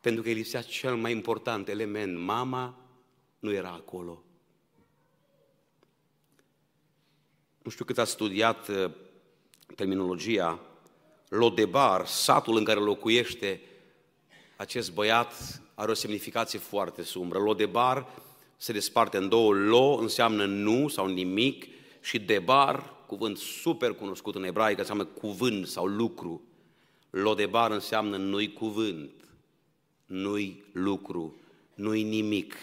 [0.00, 2.18] Pentru că îi lipsea cel mai important element.
[2.18, 2.78] Mama
[3.38, 4.22] nu era acolo.
[7.62, 8.90] Nu știu cât a studiat uh,
[9.76, 10.60] terminologia,
[11.28, 13.60] Lodebar, satul în care locuiește
[14.56, 17.38] acest băiat, are o semnificație foarte sumbră.
[17.38, 18.06] Lodebar
[18.56, 19.54] se desparte în două.
[19.54, 21.66] Lo înseamnă nu sau nimic
[22.00, 26.42] și debar, cuvânt super cunoscut în ebraică, înseamnă cuvânt sau lucru.
[27.10, 29.10] Lodebar înseamnă nu-i cuvânt,
[30.06, 31.34] nu-i lucru,
[31.74, 32.54] nu-i nimic.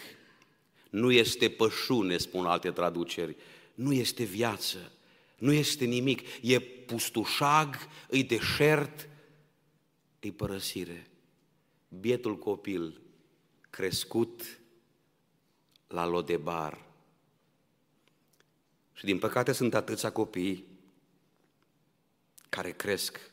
[0.90, 3.36] Nu este pășune, spun alte traduceri,
[3.74, 4.92] nu este viață,
[5.38, 7.76] nu este nimic, e pustușag,
[8.08, 9.08] îi deșert,
[10.20, 11.10] e părăsire.
[11.88, 13.00] Bietul copil
[13.70, 14.60] crescut
[15.86, 16.87] la Lodebar.
[18.98, 20.64] Și din păcate sunt atâția copii
[22.48, 23.30] care cresc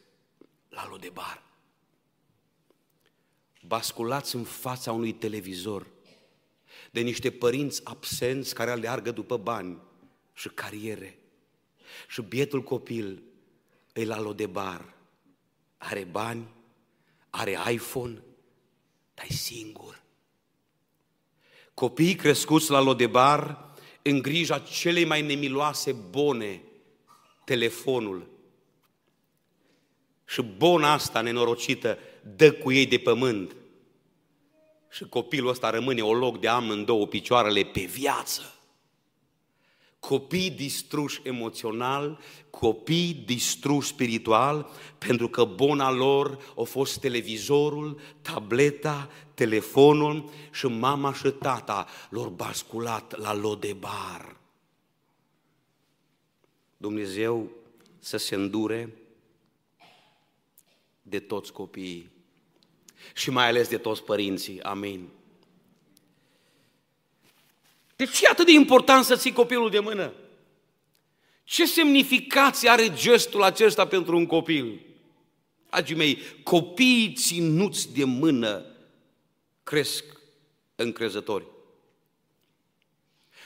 [0.70, 1.44] la Lodebar.
[3.62, 5.88] Basculați în fața unui televizor
[6.92, 9.82] de niște părinți absenți care aleargă după bani
[10.34, 11.20] și cariere.
[12.08, 13.24] Și bietul copil
[13.94, 14.94] îi la Lodebar.
[15.78, 16.54] Are bani,
[17.30, 18.24] are iPhone,
[19.14, 20.04] dar e singur.
[21.74, 23.65] Copiii crescuți la Lodebar
[24.08, 26.62] în grija celei mai nemiloase bone,
[27.46, 28.28] telefonul.
[30.26, 31.98] Și bona asta nenorocită
[32.36, 33.56] dă cu ei de pământ.
[34.90, 38.55] Și copilul ăsta rămâne o loc de am în două picioarele pe viață.
[40.08, 50.30] Copii distruși emoțional, copii distruși spiritual, pentru că bona lor a fost televizorul, tableta, telefonul
[50.52, 54.38] și mama și tata lor basculat la lodebar.
[56.78, 57.52] Dumnezeu
[58.00, 58.96] să se îndure
[61.02, 62.10] de toți copiii
[63.14, 64.62] și mai ales de toți părinții.
[64.62, 65.10] Amin.
[67.96, 70.14] De ce e atât de important să ții copilul de mână?
[71.44, 74.82] Ce semnificație are gestul acesta pentru un copil?
[75.70, 78.66] Dragii mei, copiii ținuți de mână
[79.64, 80.04] cresc
[80.76, 81.46] încrezători.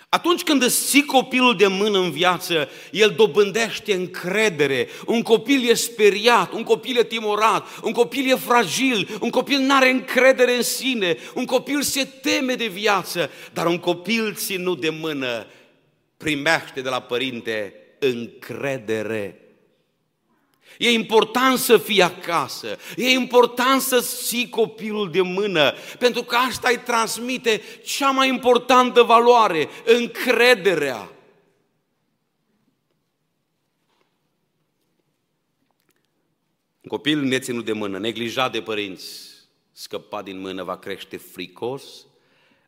[0.09, 4.87] Atunci când îți ții copilul de mână în viață, el dobândește încredere.
[5.05, 9.75] Un copil e speriat, un copil e timorat, un copil e fragil, un copil nu
[9.75, 14.89] are încredere în sine, un copil se teme de viață, dar un copil ținut de
[14.89, 15.45] mână
[16.17, 19.48] primește de la părinte încredere.
[20.79, 26.69] E important să fii acasă, e important să ții copilul de mână, pentru că asta
[26.69, 31.11] îi transmite cea mai importantă valoare, încrederea.
[36.81, 39.29] Un copil neținut de mână, neglijat de părinți,
[39.71, 41.83] scăpat din mână, va crește fricos,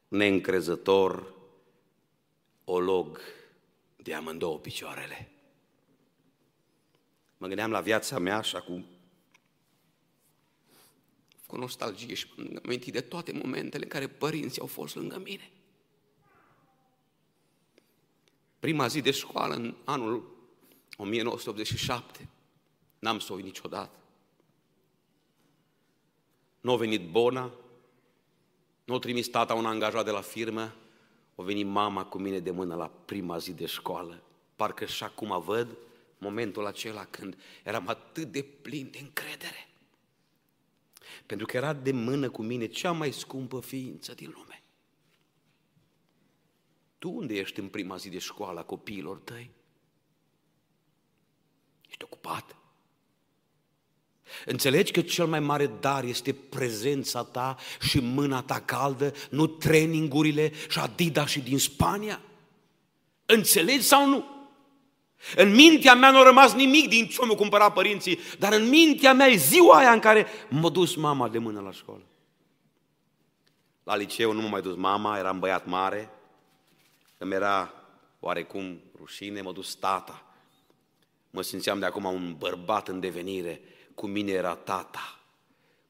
[0.08, 1.34] neîncrezător,
[2.64, 3.20] olog
[3.96, 5.32] de amândouă picioarele.
[7.42, 8.86] Mă gândeam la viața mea și acum
[11.48, 15.52] cu nostalgie și mă aminti de toate momentele în care părinții au fost lângă mine.
[18.60, 20.36] Prima zi de școală în anul
[20.98, 22.30] 1987,
[23.00, 23.98] n-am să o niciodată.
[26.60, 27.52] Nu a venit Bona,
[28.84, 30.76] nu a trimis tata un angajat de la firmă,
[31.36, 34.22] a venit mama cu mine de mână la prima zi de școală.
[34.56, 35.78] Parcă și acum văd
[36.22, 39.68] momentul acela când eram atât de plin de încredere.
[41.26, 44.64] Pentru că era de mână cu mine cea mai scumpă ființă din lume.
[46.98, 49.52] Tu unde ești în prima zi de școală a copiilor tăi?
[51.90, 52.56] Ești ocupat?
[54.46, 60.52] Înțelegi că cel mai mare dar este prezența ta și mâna ta caldă, nu trainingurile
[60.70, 62.22] și Adidas și din Spania?
[63.26, 64.41] Înțelegi sau nu?
[65.36, 69.14] În mintea mea nu a rămas nimic din ce mi-au cumpărat părinții, dar în mintea
[69.14, 72.04] mea e ziua aia în care m-a dus mama de mână la școală.
[73.84, 76.10] La liceu nu m-a mai dus mama, eram băiat mare,
[77.18, 77.74] îmi era
[78.20, 80.24] oarecum rușine, m-a dus tata.
[81.30, 83.62] Mă simțeam de acum un bărbat în devenire,
[83.96, 85.20] cu mine era tata.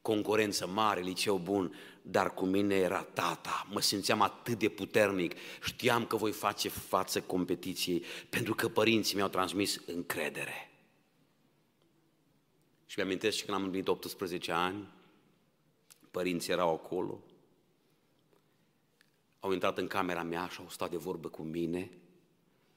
[0.01, 5.33] Concurență mare, liceu bun, dar cu mine era tata, mă simțeam atât de puternic,
[5.63, 10.71] știam că voi face față competiției, pentru că părinții mi-au transmis încredere.
[12.85, 14.87] Și mi-amintesc și când am împlinit 18 ani,
[16.11, 17.23] părinții erau acolo,
[19.39, 21.91] au intrat în camera mea și au stat de vorbă cu mine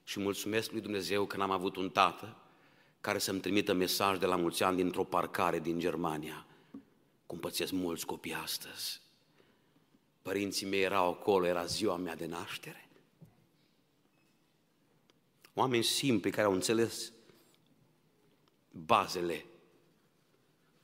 [0.05, 2.37] și mulțumesc lui Dumnezeu că n-am avut un tată
[3.01, 6.47] care să-mi trimită mesaj de la mulți ani dintr-o parcare din Germania,
[7.27, 9.04] cum pățesc mulți copii astăzi.
[10.25, 12.89] Părinții mei erau acolo, era ziua mea de naștere.
[15.55, 17.13] Oameni simpli care au înțeles
[18.71, 19.45] bazele.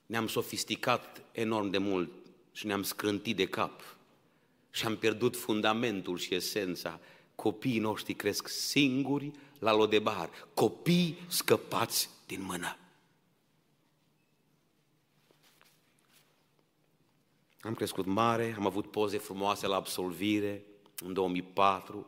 [0.07, 2.11] Ne-am sofisticat enorm de mult
[2.53, 3.97] și ne-am scrântit de cap
[4.71, 7.01] și am pierdut fundamentul și esența.
[7.35, 12.80] Copiii noștri cresc singuri la lodebar, copii scăpați din mână.
[17.61, 20.65] Am crescut mare, am avut poze frumoase la absolvire
[21.05, 22.07] în 2004.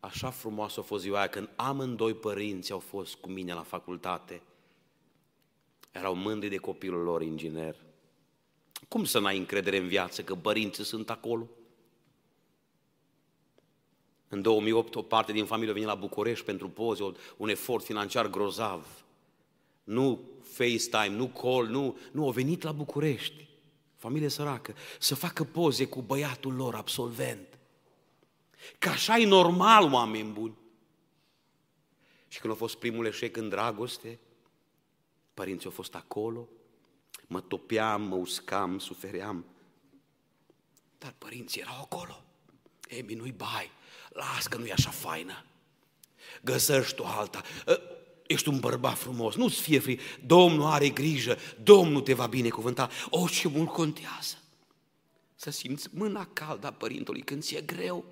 [0.00, 4.42] Așa frumoasă a fost ziua aia când amândoi părinți au fost cu mine la facultate.
[5.90, 7.76] Erau mândri de copilul lor inginer.
[8.88, 11.48] Cum să n-ai încredere în viață că părinții sunt acolo?
[14.28, 18.30] În 2008, o parte din familie a venit la București pentru poze, un efort financiar
[18.30, 19.04] grozav.
[19.84, 23.48] Nu FaceTime, nu call, nu, nu, au venit la București,
[24.02, 27.58] familie săracă, să facă poze cu băiatul lor absolvent.
[28.78, 30.56] Că așa e normal, oameni buni.
[32.28, 34.18] Și când a fost primul eșec în dragoste,
[35.34, 36.48] părinții au fost acolo,
[37.26, 39.44] mă topeam, mă uscam, sufeream.
[40.98, 42.24] Dar părinții erau acolo.
[42.88, 43.70] Emi, nu-i bai,
[44.08, 45.44] las că nu e așa faină.
[46.42, 47.42] Găsești o alta.
[48.22, 49.98] Ă, ești un bărbat frumos, nu-ți fie fri.
[50.26, 52.88] Domnul are grijă, Domnul te va binecuvânta.
[53.10, 54.36] O, ce mult contează.
[55.34, 58.04] Să simți mâna caldă a părintului când ți-e greu.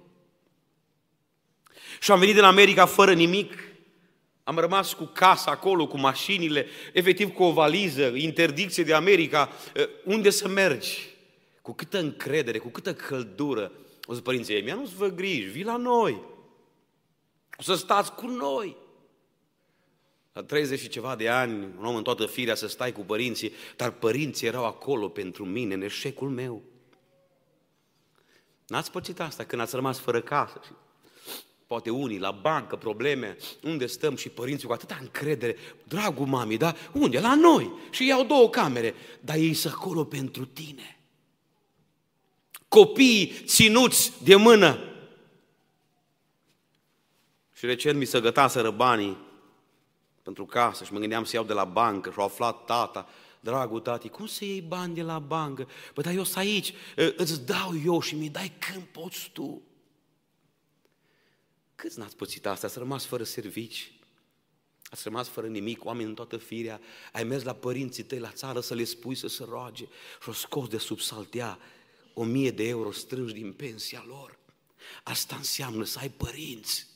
[2.01, 3.53] Și am venit din America fără nimic,
[4.45, 9.51] am rămas cu casa acolo, cu mașinile, efectiv cu o valiză, interdicție de America.
[9.75, 11.09] Eh, unde să mergi?
[11.63, 13.73] Cu câtă încredere, cu câtă căldură.
[14.05, 16.21] O să părinții ei, nu-ți vă griji, vii la noi.
[17.59, 18.77] O să stați cu noi.
[20.41, 23.53] La 30 și ceva de ani, un om în toată firea să stai cu părinții,
[23.77, 26.63] dar părinții erau acolo pentru mine, în eșecul meu.
[28.67, 30.73] N-ați pățit asta când ați rămas fără casă și
[31.67, 36.75] poate unii la bancă, probleme, unde stăm și părinții cu atâta încredere, dragul mami, da?
[36.93, 37.21] Unde?
[37.21, 37.73] La noi.
[37.91, 41.01] Și iau două camere, dar ei sunt acolo pentru tine.
[42.69, 44.79] Copiii ținuți de mână.
[47.55, 49.29] Și recent mi se gătaseră banii
[50.23, 53.09] pentru casă și mă gândeam să iau de la bancă și au aflat tata,
[53.41, 55.69] dragul tati, cum să iei bani de la bancă?
[55.95, 56.75] Păi, dar eu sunt aici,
[57.17, 59.63] îți dau eu și mi dai când poți tu.
[61.75, 62.67] Câți n-ați pățit asta?
[62.67, 63.93] Ați rămas fără servici?
[64.91, 66.81] Ați rămas fără nimic, oameni în toată firea,
[67.13, 69.85] ai mers la părinții tăi la țară să le spui să se roage
[70.23, 71.59] și o scos de sub saltea
[72.15, 74.39] o mie de euro strângi din pensia lor.
[75.03, 76.87] Asta înseamnă să ai părinți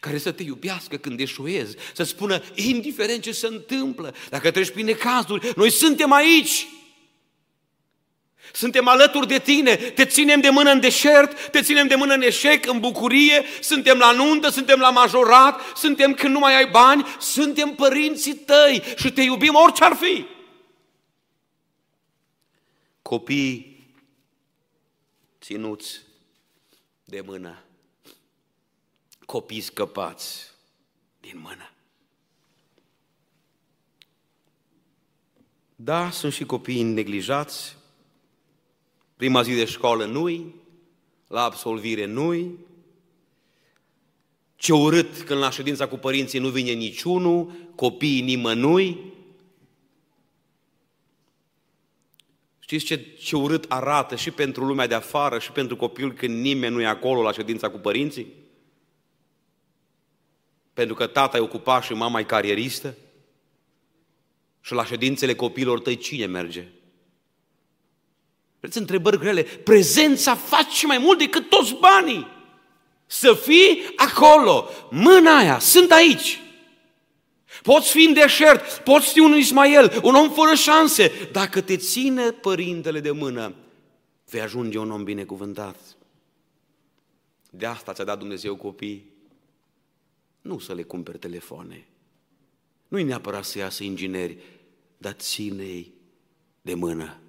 [0.00, 4.84] care să te iubească când eșuezi, să spună, indiferent ce se întâmplă, dacă treci prin
[4.84, 6.66] necazuri, noi suntem aici.
[8.52, 12.22] Suntem alături de tine, te ținem de mână în deșert, te ținem de mână în
[12.22, 17.06] eșec, în bucurie, suntem la nuntă, suntem la majorat, suntem când nu mai ai bani,
[17.20, 20.26] suntem părinții tăi și te iubim orice ar fi.
[23.02, 23.86] Copii
[25.40, 26.00] ținuți
[27.04, 27.64] de mână,
[29.26, 30.50] copii scăpați
[31.20, 31.70] din mână.
[35.76, 37.76] Da, sunt și copii neglijați,
[39.22, 40.54] Prima zi de școală nu-i,
[41.26, 42.58] la absolvire nu-i,
[44.56, 48.98] ce urât când la ședința cu părinții nu vine niciunul, copiii nimănui.
[52.58, 56.74] Știți ce, ce urât arată și pentru lumea de afară și pentru copilul când nimeni
[56.74, 58.26] nu e acolo la ședința cu părinții?
[60.72, 62.94] Pentru că tata e ocupat și mama e carieristă?
[64.60, 66.68] Și la ședințele copiilor tăi cine merge?
[68.60, 69.42] Vreți întrebări grele?
[69.42, 72.26] Prezența face mai mult decât toți banii.
[73.06, 76.40] Să fii acolo, mâna aia, sunt aici.
[77.62, 81.12] Poți fi în deșert, poți fi un Ismael, un om fără șanse.
[81.32, 83.54] Dacă te ține părintele de mână,
[84.30, 85.76] vei ajunge un om binecuvântat.
[87.50, 89.11] De asta ți-a dat Dumnezeu copii.
[90.42, 91.86] Nu să le cumperi telefoane.
[92.88, 94.38] Nu-i neapărat să iasă ingineri,
[94.96, 95.92] dar ține-i
[96.62, 97.22] de mână.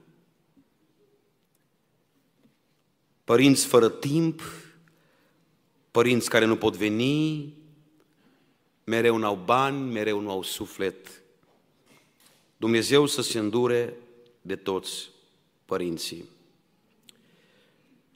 [3.24, 4.42] părinți fără timp,
[5.92, 7.54] părinți care nu pot veni,
[8.84, 11.22] mereu nu au bani, mereu nu au suflet.
[12.58, 13.98] Dumnezeu să se îndure
[14.42, 15.10] de toți
[15.66, 16.24] părinții.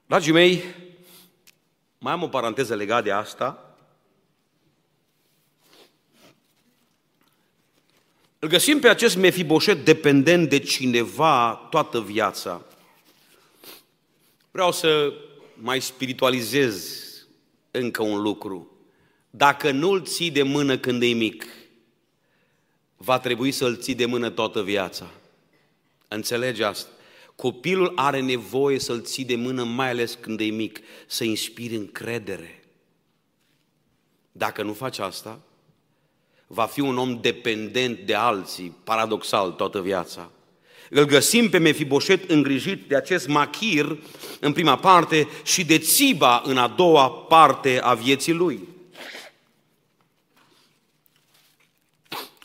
[0.06, 0.64] Dragii mei,
[1.98, 3.67] mai am o paranteză legată de asta.
[8.40, 12.66] Îl găsim pe acest mefiboșet dependent de cineva toată viața.
[14.52, 15.14] Vreau să
[15.54, 17.06] mai spiritualizez
[17.72, 18.72] încă un lucru.
[19.30, 21.46] Dacă nu-l ții de mână când e mic,
[22.98, 25.10] va trebui să-l ții de mână toată viața.
[26.08, 26.90] Înțelegi asta?
[27.36, 32.64] Copilul are nevoie să-l ții de mână, mai ales când e mic, să inspiri încredere.
[34.32, 35.40] Dacă nu faci asta,
[36.48, 40.32] va fi un om dependent de alții, paradoxal, toată viața.
[40.90, 43.98] Îl găsim pe Mefiboșet îngrijit de acest machir
[44.40, 48.60] în prima parte și de Țiba în a doua parte a vieții lui.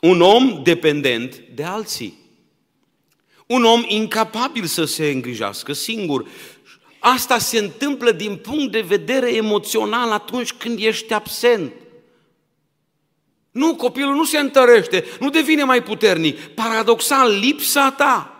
[0.00, 2.18] Un om dependent de alții.
[3.46, 6.26] Un om incapabil să se îngrijească singur.
[6.98, 11.72] Asta se întâmplă din punct de vedere emoțional atunci când ești absent.
[13.52, 16.38] Nu, copilul nu se întărește, nu devine mai puternic.
[16.40, 18.32] Paradoxal, lipsa ta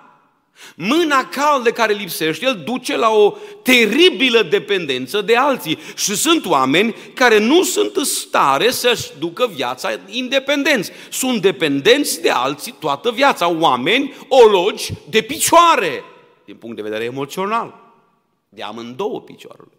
[0.74, 5.78] Mâna caldă care lipsește, el duce la o teribilă dependență de alții.
[5.96, 10.90] Și sunt oameni care nu sunt în stare să-și ducă viața independenți.
[11.10, 13.48] Sunt dependenți de alții toată viața.
[13.48, 16.04] Oameni ologi de picioare,
[16.44, 17.94] din punct de vedere emoțional.
[18.48, 19.72] De amândouă picioarele.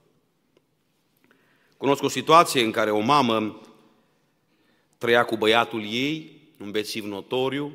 [1.77, 3.61] Cunosc o situație în care o mamă
[5.03, 7.71] trăia cu băiatul ei, un bețiv notoriu,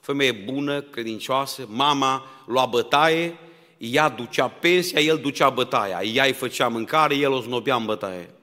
[0.00, 3.38] femeie bună, credincioasă, mama lua bătaie,
[3.78, 8.34] ea ducea pensia, el ducea bătaia, ea îi făcea mâncare, el o znobea în bătaie.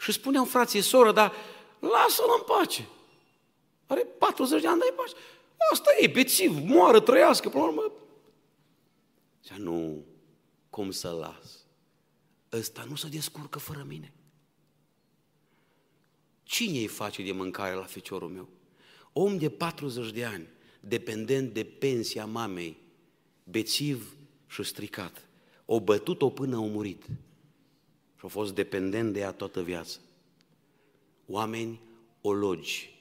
[0.00, 1.32] Și spuneau frații, soră, dar
[1.78, 2.88] lasă-l în pace.
[3.86, 5.12] Are 40 de ani, dai pace.
[5.72, 7.92] Asta e, bețiv, moară, trăiască, până la urmă.
[9.42, 10.04] Zicea, nu,
[10.70, 11.58] cum să las?
[12.52, 14.12] Ăsta nu se descurcă fără mine.
[16.48, 18.48] Cine îi face de mâncare la feciorul meu?
[19.12, 20.46] Om de 40 de ani,
[20.80, 22.76] dependent de pensia mamei,
[23.44, 25.28] bețiv și stricat.
[25.64, 27.04] O bătut-o până a murit.
[28.18, 29.98] Și a fost dependent de ea toată viața.
[31.26, 31.80] Oameni
[32.20, 32.94] ologi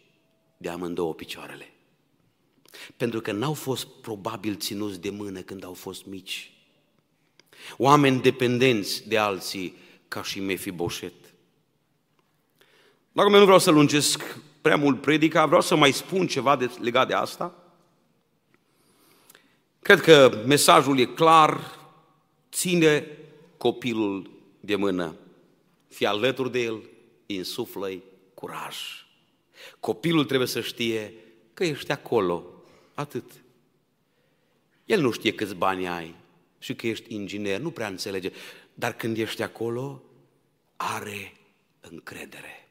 [0.57, 1.73] de amândouă picioarele.
[2.97, 6.51] Pentru că n-au fost probabil ținuți de mână când au fost mici.
[7.77, 9.75] Oameni dependenți de alții
[10.07, 11.13] ca și Mefiboset.
[13.18, 17.07] Dacă nu vreau să lungesc prea mult predica, vreau să mai spun ceva de, legat
[17.07, 17.55] de asta.
[19.82, 21.80] Cred că mesajul e clar,
[22.51, 23.07] ține
[23.57, 25.15] copilul de mână,
[25.88, 26.82] fii alături de el,
[27.26, 27.89] insuflă
[28.34, 28.78] curaj.
[29.80, 31.13] Copilul trebuie să știe
[31.53, 32.45] că ești acolo,
[32.93, 33.32] atât.
[34.86, 36.15] El nu știe câți bani ai
[36.59, 38.32] și că ești inginer, nu prea înțelege,
[38.74, 40.03] dar când ești acolo,
[40.76, 41.34] are
[41.80, 42.66] încredere.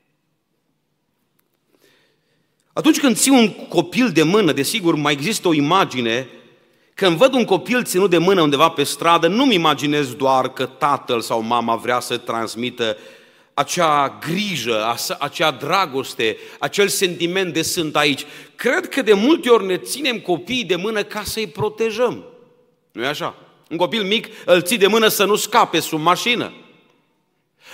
[2.76, 6.28] Atunci când ții un copil de mână, desigur, mai există o imagine
[6.94, 11.20] când văd un copil ținut de mână undeva pe stradă, nu-mi imaginez doar că tatăl
[11.20, 12.96] sau mama vrea să transmită
[13.54, 18.24] acea grijă, acea dragoste, acel sentiment de sunt aici.
[18.56, 22.24] Cred că de multe ori ne ținem copiii de mână ca să-i protejăm.
[22.92, 23.34] nu e așa?
[23.70, 26.52] Un copil mic îl ții de mână să nu scape sub mașină.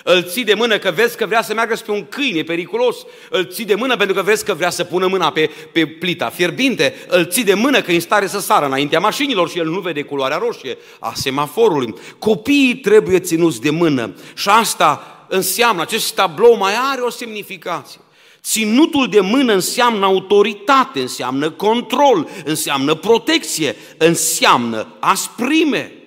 [0.04, 2.96] Îl ții de mână că vezi că vrea să meargă spre un câine periculos.
[3.30, 6.28] Îl ții de mână pentru că vezi că vrea să pună mâna pe, pe plita
[6.28, 6.94] fierbinte.
[7.08, 9.80] Îl ții de mână că e în stare să sară înaintea mașinilor și el nu
[9.80, 11.94] vede culoarea roșie a semaforului.
[12.18, 18.00] Copiii trebuie ținuți de mână și asta înseamnă, acest tablou mai are o semnificație.
[18.42, 26.01] Ținutul de mână înseamnă autoritate, înseamnă control, înseamnă protecție, înseamnă asprime.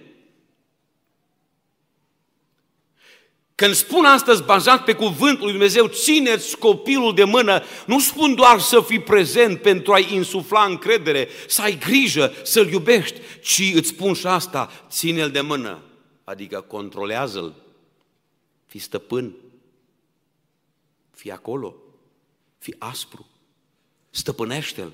[3.55, 8.59] Când spun astăzi, bazat pe cuvântul lui Dumnezeu, țineți copilul de mână, nu spun doar
[8.59, 14.13] să fii prezent pentru a-i insufla încredere, să ai grijă, să-l iubești, ci îți spun
[14.13, 15.81] și asta, ține-l de mână,
[16.23, 17.55] adică controlează-l,
[18.65, 19.35] fii stăpân,
[21.11, 21.75] fii acolo,
[22.57, 23.27] fii aspru,
[24.09, 24.93] stăpânește-l,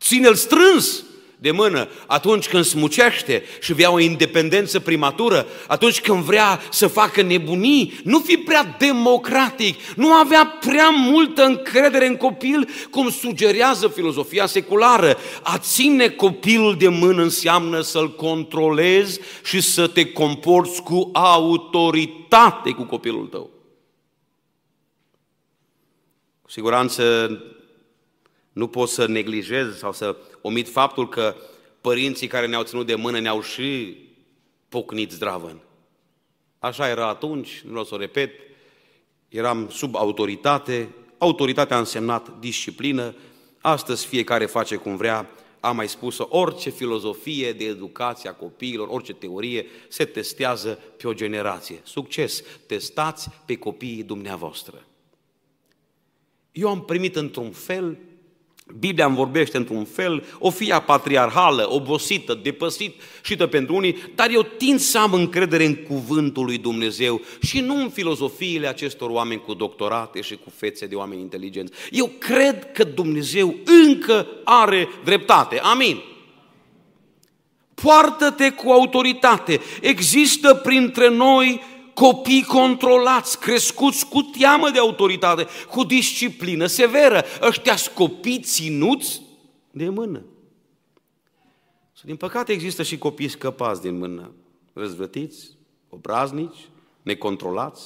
[0.00, 1.04] ține-l strâns,
[1.42, 7.22] de mână atunci când smucește și vrea o independență primatură, atunci când vrea să facă
[7.22, 14.46] nebunii, nu fi prea democratic, nu avea prea multă încredere în copil, cum sugerează filozofia
[14.46, 15.16] seculară.
[15.42, 22.82] A ține copilul de mână înseamnă să-l controlezi și să te comporți cu autoritate cu
[22.82, 23.50] copilul tău.
[26.42, 27.30] Cu siguranță
[28.52, 31.34] nu poți să neglijezi sau să omit faptul că
[31.80, 33.96] părinții care ne-au ținut de mână ne-au și
[34.68, 35.60] pocnit zdravăn.
[36.58, 38.30] Așa era atunci, nu vreau să o repet,
[39.28, 43.14] eram sub autoritate, autoritatea a însemnat disciplină,
[43.60, 45.30] astăzi fiecare face cum vrea,
[45.60, 51.12] am mai spus-o, orice filozofie de educație a copiilor, orice teorie, se testează pe o
[51.12, 51.80] generație.
[51.82, 52.42] Succes!
[52.66, 54.84] Testați pe copiii dumneavoastră.
[56.52, 57.98] Eu am primit într-un fel
[58.78, 64.78] Biblia îmi vorbește într-un fel, o fie patriarhală, obosită, depăsită pentru unii, dar eu tind
[64.80, 70.20] să am încredere în cuvântul lui Dumnezeu și nu în filozofiile acestor oameni cu doctorate
[70.20, 71.72] și cu fețe de oameni inteligenți.
[71.90, 73.54] Eu cred că Dumnezeu
[73.86, 75.58] încă are dreptate.
[75.58, 76.02] Amin.
[77.74, 79.60] Poartă-te cu autoritate.
[79.80, 81.60] Există printre noi
[81.94, 87.24] copii controlați, crescuți cu teamă de autoritate, cu disciplină severă.
[87.42, 89.22] Ăștia copii ținuți
[89.70, 90.24] de mână.
[91.96, 94.32] Și din păcate există și copii scăpați din mână,
[94.72, 95.50] răzvătiți,
[95.88, 96.68] obraznici,
[97.02, 97.82] necontrolați,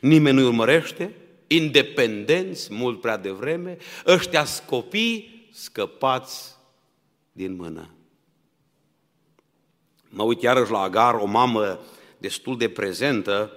[0.00, 1.14] nimeni nu-i urmărește,
[1.46, 6.56] independenți mult prea devreme, ăștia copii scăpați
[7.32, 7.90] din mână.
[10.08, 11.80] Mă uit iarăși la Agar, o mamă
[12.20, 13.52] destul de prezentă,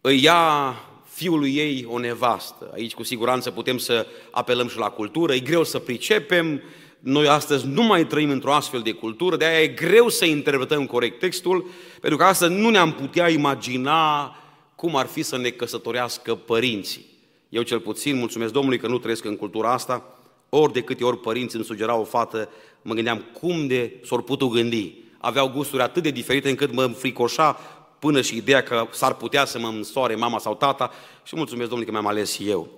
[0.00, 0.74] îi ia
[1.04, 2.70] fiului ei o nevastă.
[2.74, 6.62] Aici cu siguranță putem să apelăm și la cultură, e greu să pricepem,
[6.98, 10.86] noi astăzi nu mai trăim într-o astfel de cultură, de aia e greu să interpretăm
[10.86, 11.70] corect textul,
[12.00, 14.36] pentru că astăzi nu ne-am putea imagina
[14.74, 17.06] cum ar fi să ne căsătorească părinții.
[17.48, 20.18] Eu cel puțin, mulțumesc Domnului că nu trăiesc în cultura asta,
[20.48, 22.48] ori de câte ori părinții îmi sugerau o fată,
[22.82, 24.94] mă gândeam cum de s-or putut gândi.
[25.26, 27.52] Aveau gusturi atât de diferite încât mă fricoșa
[27.98, 30.90] până și ideea că s-ar putea să mă însoare mama sau tata
[31.22, 32.68] și mulțumesc Domnului că mi-am ales eu.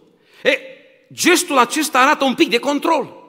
[0.43, 0.59] E,
[1.13, 3.28] gestul acesta arată un pic de control.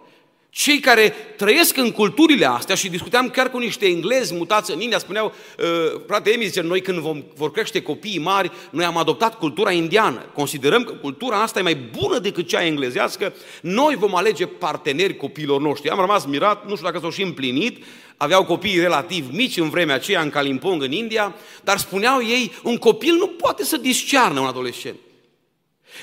[0.60, 4.97] Cei care trăiesc în culturile astea și discuteam chiar cu niște englezi mutați în India,
[4.97, 9.38] spuneau, uh, frate Emi, zice, noi când vom, vor crește copiii mari, noi am adoptat
[9.38, 10.26] cultura indiană.
[10.34, 13.34] Considerăm că cultura asta e mai bună decât cea englezească.
[13.62, 15.89] Noi vom alege parteneri copiilor noștri.
[15.89, 17.84] Am rămas mirat, nu știu dacă s-au și împlinit,
[18.18, 22.78] aveau copii relativ mici în vremea aceea în Kalimpong, în India, dar spuneau ei, un
[22.78, 24.95] copil nu poate să discearnă un adolescent.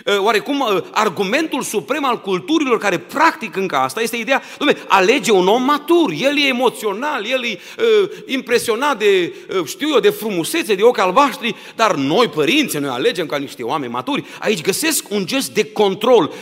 [0.06, 5.32] Ă, oarecum ă, argumentul suprem al culturilor care practic încă asta este ideea, dom'le, alege
[5.32, 10.10] un om matur, el e emoțional, el e uh, impresionat de, uh, știu eu, de
[10.10, 14.24] frumusețe, de ochi albaștri, dar noi, părinții, noi alegem ca niște oameni maturi.
[14.40, 16.32] Aici găsesc un gest de control.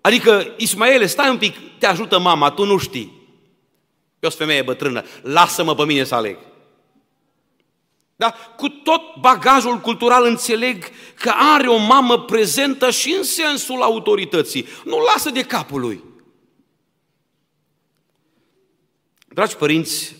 [0.00, 3.16] Adică, Ismaele, stai un pic, te ajută mama, tu nu știi.
[4.20, 6.36] Eu sunt femeie bătrână, lasă-mă pe mine să aleg.
[8.18, 8.34] Da?
[8.56, 14.66] Cu tot bagajul cultural înțeleg că are o mamă prezentă și în sensul autorității.
[14.84, 16.04] Nu lasă de capul lui.
[19.28, 20.16] Dragi părinți,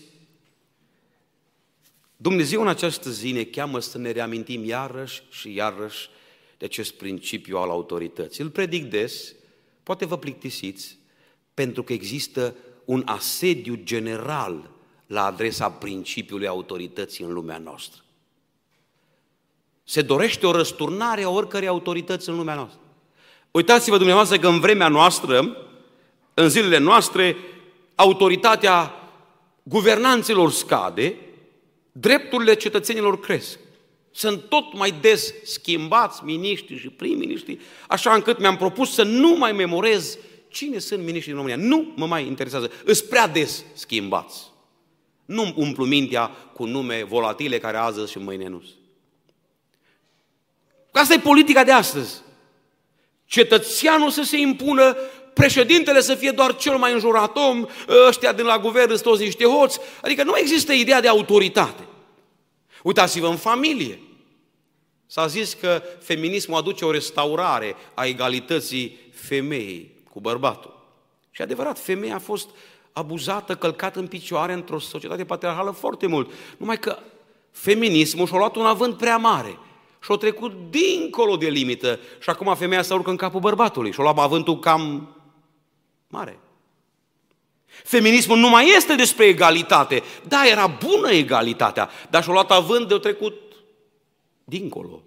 [2.17, 6.09] Dumnezeu în această zi ne cheamă să ne reamintim iarăși și iarăși
[6.57, 8.43] de acest principiu al autorității.
[8.43, 9.33] Îl predic des,
[9.83, 10.97] poate vă plictisiți,
[11.53, 14.78] pentru că există un asediu general
[15.09, 18.01] la adresa principiului autorității în lumea noastră.
[19.83, 22.79] Se dorește o răsturnare a oricărei autorități în lumea noastră.
[23.51, 25.57] Uitați-vă dumneavoastră că în vremea noastră,
[26.33, 27.35] în zilele noastre,
[27.95, 28.93] autoritatea
[29.63, 31.15] guvernanților scade,
[31.91, 33.59] drepturile cetățenilor cresc.
[34.11, 39.51] Sunt tot mai des schimbați miniștri și prim-miniștri, așa încât mi-am propus să nu mai
[39.51, 41.67] memorez cine sunt miniștrii din România.
[41.67, 42.71] Nu mă mai interesează.
[42.85, 44.48] Îs prea des schimbați.
[45.29, 48.79] Nu umplu mintea cu nume volatile care azi și mâine nu sunt.
[50.91, 52.21] Asta e politica de astăzi.
[53.25, 54.95] Cetățeanul să se impună,
[55.33, 57.65] președintele să fie doar cel mai înjurat om,
[58.07, 59.79] ăștia din la guvern sunt toți niște hoți.
[60.01, 61.87] Adică nu există ideea de autoritate.
[62.83, 63.99] Uitați-vă în familie.
[65.07, 70.77] S-a zis că feminismul aduce o restaurare a egalității femeii cu bărbatul.
[71.31, 72.49] Și adevărat, femeia a fost
[72.99, 76.31] abuzată, călcată în picioare într-o societate patriarhală foarte mult.
[76.57, 76.97] Numai că
[77.51, 79.57] feminismul și-a luat un avânt prea mare
[80.03, 84.17] și-a trecut dincolo de limită și acum femeia să urcă în capul bărbatului și-a luat
[84.17, 85.15] avântul cam
[86.07, 86.39] mare.
[87.65, 90.03] Feminismul nu mai este despre egalitate.
[90.27, 93.33] Da, era bună egalitatea, dar și-a luat avânt de trecut
[94.43, 95.01] dincolo.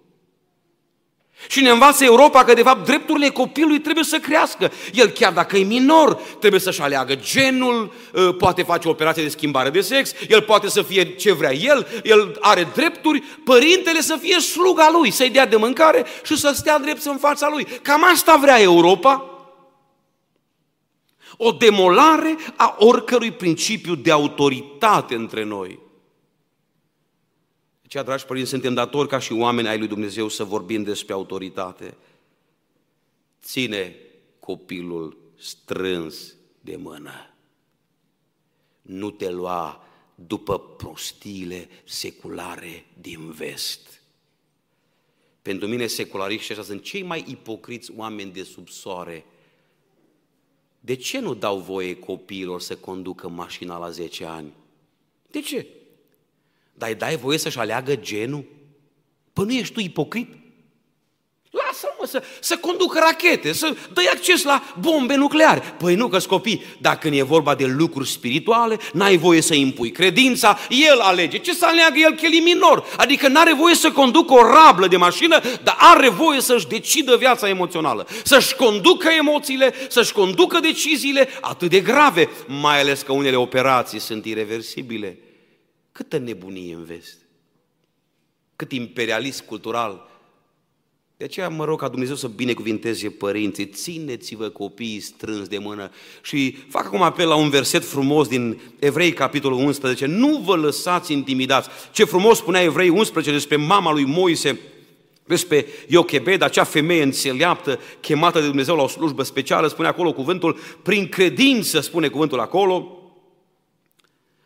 [1.47, 4.71] Și ne învață Europa că, de fapt, drepturile copilului trebuie să crească.
[4.93, 9.29] El, chiar dacă e minor, trebuie să-și aleagă genul, ă, poate face o operație de
[9.29, 14.17] schimbare de sex, el poate să fie ce vrea el, el are drepturi, părintele să
[14.21, 17.67] fie sluga lui, să-i dea de mâncare și să stea drept în fața lui.
[17.81, 19.27] Cam asta vrea Europa.
[21.37, 25.82] O demolare a oricărui principiu de autoritate între noi
[27.99, 31.97] aceea, dragi părinți, suntem datori ca și oameni ai lui Dumnezeu să vorbim despre autoritate.
[33.43, 33.95] Ține
[34.39, 37.33] copilul strâns de mână.
[38.81, 44.01] Nu te lua după prostiile seculare din vest.
[45.41, 49.25] Pentru mine seculariștii ăștia sunt cei mai ipocriți oameni de sub soare.
[50.79, 54.53] De ce nu dau voie copiilor să conducă mașina la 10 ani?
[55.31, 55.67] De ce?
[56.73, 58.43] Dar îi dai voie să-și aleagă genul?
[59.33, 60.29] Păi nu ești tu ipocrit?
[61.49, 65.59] Lasă lasă mă să, să conducă rachete, să dă acces la bombe nucleare.
[65.77, 70.57] Păi nu, că copii, dacă e vorba de lucruri spirituale, n-ai voie să impui credința,
[70.69, 71.37] el alege.
[71.37, 72.85] Ce să aleagă el că minor?
[72.97, 77.49] Adică n-are voie să conducă o rablă de mașină, dar are voie să-și decidă viața
[77.49, 83.99] emoțională, să-și conducă emoțiile, să-și conducă deciziile atât de grave, mai ales că unele operații
[83.99, 85.17] sunt irreversibile.
[85.93, 87.17] Câtă nebunie în vest,
[88.55, 90.09] cât imperialism cultural.
[91.17, 95.91] De aceea mă rog ca Dumnezeu să binecuvinteze părinții, țineți-vă copiii strâns de mână.
[96.21, 101.11] Și fac acum apel la un verset frumos din Evrei, capitolul 11, nu vă lăsați
[101.11, 101.69] intimidați.
[101.91, 104.59] Ce frumos spunea Evrei 11 despre mama lui Moise,
[105.25, 110.59] despre Iochebed, acea femeie înțeleaptă, chemată de Dumnezeu la o slujbă specială, spune acolo cuvântul,
[110.81, 112.97] prin credință, spune cuvântul acolo,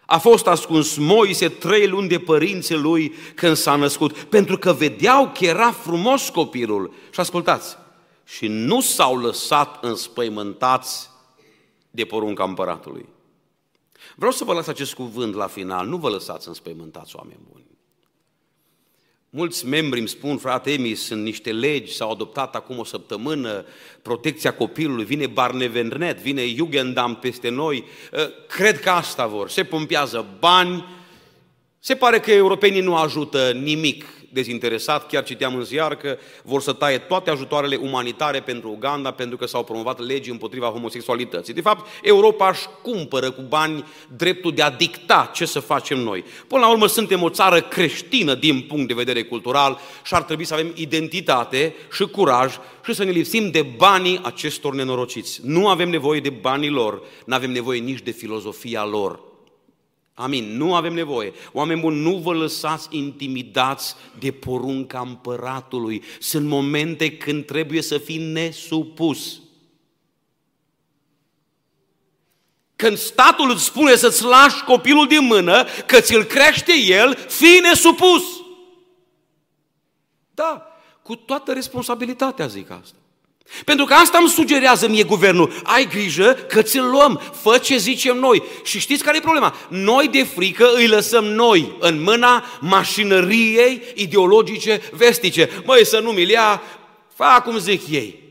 [0.10, 5.32] a fost ascuns Moise trei luni de părinții lui când s-a născut, pentru că vedeau
[5.38, 6.93] că era frumos copilul.
[7.12, 7.78] Și ascultați,
[8.24, 11.10] și nu s-au lăsat înspăimântați
[11.91, 13.05] de porunca împăratului.
[14.16, 17.66] Vreau să vă las acest cuvânt la final, nu vă lăsați înspăimântați, oameni buni.
[19.30, 23.65] Mulți membri îmi spun, frate Emi, sunt niște legi, s-au adoptat acum o săptămână,
[24.01, 27.84] protecția copilului, vine Barnevernet, vine Jugendamt peste noi.
[28.13, 29.49] Ă, cred că asta vor.
[29.49, 30.86] Se pompează bani.
[31.80, 36.73] Se pare că europenii nu ajută nimic dezinteresat, chiar citeam în ziar că vor să
[36.73, 41.53] taie toate ajutoarele umanitare pentru Uganda pentru că s-au promovat legi împotriva homosexualității.
[41.53, 46.23] De fapt, Europa își cumpără cu bani dreptul de a dicta ce să facem noi.
[46.47, 50.45] Până la urmă, suntem o țară creștină din punct de vedere cultural și ar trebui
[50.45, 52.53] să avem identitate și curaj
[52.86, 55.39] și să ne lipsim de banii acestor nenorociți.
[55.43, 59.26] Nu avem nevoie de banii lor, nu avem nevoie nici de filozofia lor.
[60.20, 60.57] Amin.
[60.57, 61.34] Nu avem nevoie.
[61.51, 66.03] Oameni buni, nu vă lăsați intimidați de porunca împăratului.
[66.20, 69.41] Sunt momente când trebuie să fii nesupus.
[72.76, 78.24] Când statul îți spune să-ți lași copilul din mână, că ți-l crește el, fii nesupus.
[80.34, 80.68] Da,
[81.01, 82.97] cu toată responsabilitatea zic asta.
[83.66, 85.62] Pentru că asta îmi sugerează mie guvernul.
[85.64, 88.43] Ai grijă că ți-l luăm, fă ce zicem noi.
[88.64, 89.56] Și știți care e problema?
[89.70, 95.50] Noi de frică îi lăsăm noi în mâna mașinăriei ideologice vestice.
[95.66, 96.62] Măi, să nu mi ia,
[97.14, 98.26] fac cum zic ei.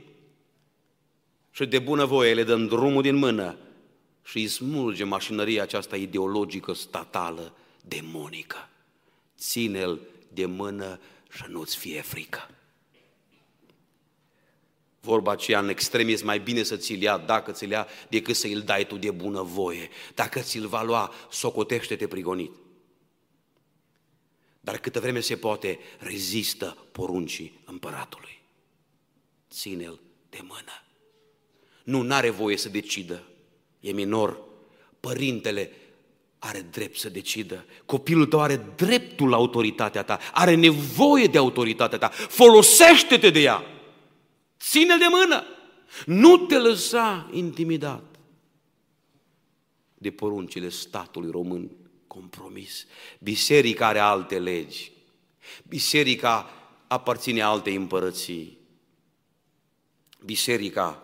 [1.51, 3.57] Și de bunăvoie le dăm drumul din mână
[4.25, 8.69] și îi smulge mașinăria aceasta ideologică, statală, demonică.
[9.39, 11.01] Ține-l de mână
[11.33, 12.49] și nu-ți fie frică.
[15.07, 18.61] Vorba aceea în extremism, mai bine să ți-l ia dacă ți-l ia decât să îl
[18.61, 19.89] dai tu de bună voie.
[20.15, 22.53] Dacă ți-l va lua, socotește-te prigonit.
[24.61, 28.43] Dar câtă vreme se poate, rezistă poruncii împăratului.
[29.51, 30.01] Ține-l
[30.31, 30.83] de mână.
[31.85, 33.23] Nu, n-are voie să decidă.
[33.81, 34.39] E minor.
[35.01, 35.73] Părintele
[36.39, 37.65] are drept să decidă.
[37.85, 40.19] Copilul tău are dreptul la autoritatea ta.
[40.33, 42.09] Are nevoie de autoritatea ta.
[42.09, 43.76] Folosește-te de ea.
[44.59, 45.45] Ține de mână.
[46.07, 48.05] Nu te lăsa intimidat
[49.95, 51.71] de poruncile statului român
[52.07, 52.87] compromis.
[53.21, 54.93] Biserica are alte legi.
[55.69, 56.51] Biserica
[56.87, 58.59] aparține alte împărății.
[60.25, 61.03] Biserica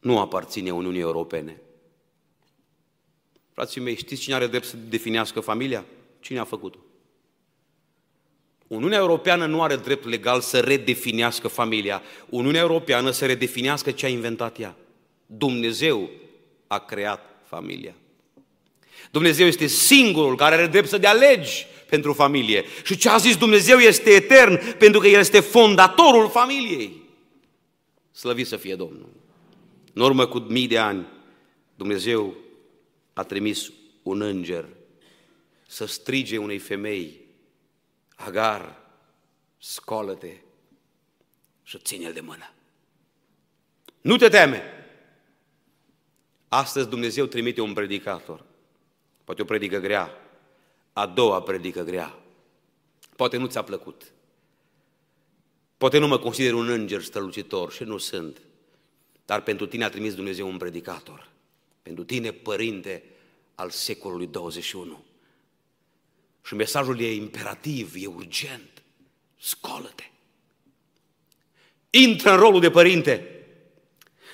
[0.00, 1.60] nu aparține Uniunii Europene.
[3.52, 5.84] Frații mei, știți cine are drept să definească familia?
[6.20, 6.78] Cine a făcut-o?
[8.70, 12.02] Uniunea Europeană nu are drept legal să redefinească familia.
[12.28, 14.76] Uniunea Europeană să redefinească ce a inventat ea.
[15.26, 16.10] Dumnezeu
[16.66, 17.94] a creat familia.
[19.10, 22.64] Dumnezeu este singurul care are drept să dea legi pentru familie.
[22.84, 27.02] Și ce a zis Dumnezeu este etern, pentru că El este fondatorul familiei.
[28.12, 29.08] Slăvit să fie Domnul.
[29.92, 31.06] În urmă cu mii de ani,
[31.74, 32.34] Dumnezeu
[33.12, 34.68] a trimis un înger
[35.66, 37.19] să strige unei femei
[38.24, 38.76] Agar,
[39.58, 40.36] scoală-te
[41.62, 42.52] și ține-l de mână.
[44.00, 44.62] Nu te teme!
[46.48, 48.44] Astăzi Dumnezeu trimite un predicator.
[49.24, 50.10] Poate o predică grea,
[50.92, 52.18] a doua predică grea.
[53.16, 54.12] Poate nu ți-a plăcut.
[55.76, 58.40] Poate nu mă consider un înger strălucitor și nu sunt.
[59.24, 61.30] Dar pentru tine a trimis Dumnezeu un predicator.
[61.82, 63.04] Pentru tine, părinte
[63.54, 65.04] al secolului 21.
[66.44, 68.82] Și mesajul e imperativ, e urgent.
[69.38, 70.04] Scolă-te.
[71.90, 73.34] Intră în rolul de părinte.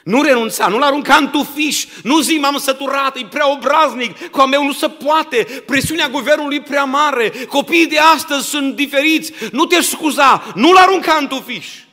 [0.05, 4.47] Nu renunța, nu-l arunca în tufiș, nu zi m-am săturat, e prea obraznic, cu a
[4.47, 9.67] meu nu se poate, presiunea guvernului e prea mare, copiii de astăzi sunt diferiți, nu
[9.67, 11.85] te scuza, nu-l arunca în tufiș.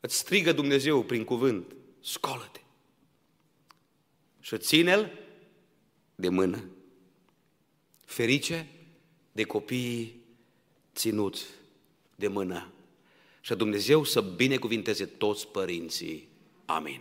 [0.00, 2.58] îți strigă Dumnezeu prin cuvânt, scolă-te
[4.48, 5.12] și ține-l
[6.14, 6.64] de mână.
[8.04, 8.66] Ferice
[9.38, 10.20] de copiii
[10.94, 11.44] ținuți
[12.14, 12.68] de mână.
[13.40, 16.28] Și Dumnezeu să binecuvinteze toți părinții.
[16.64, 17.00] Amin.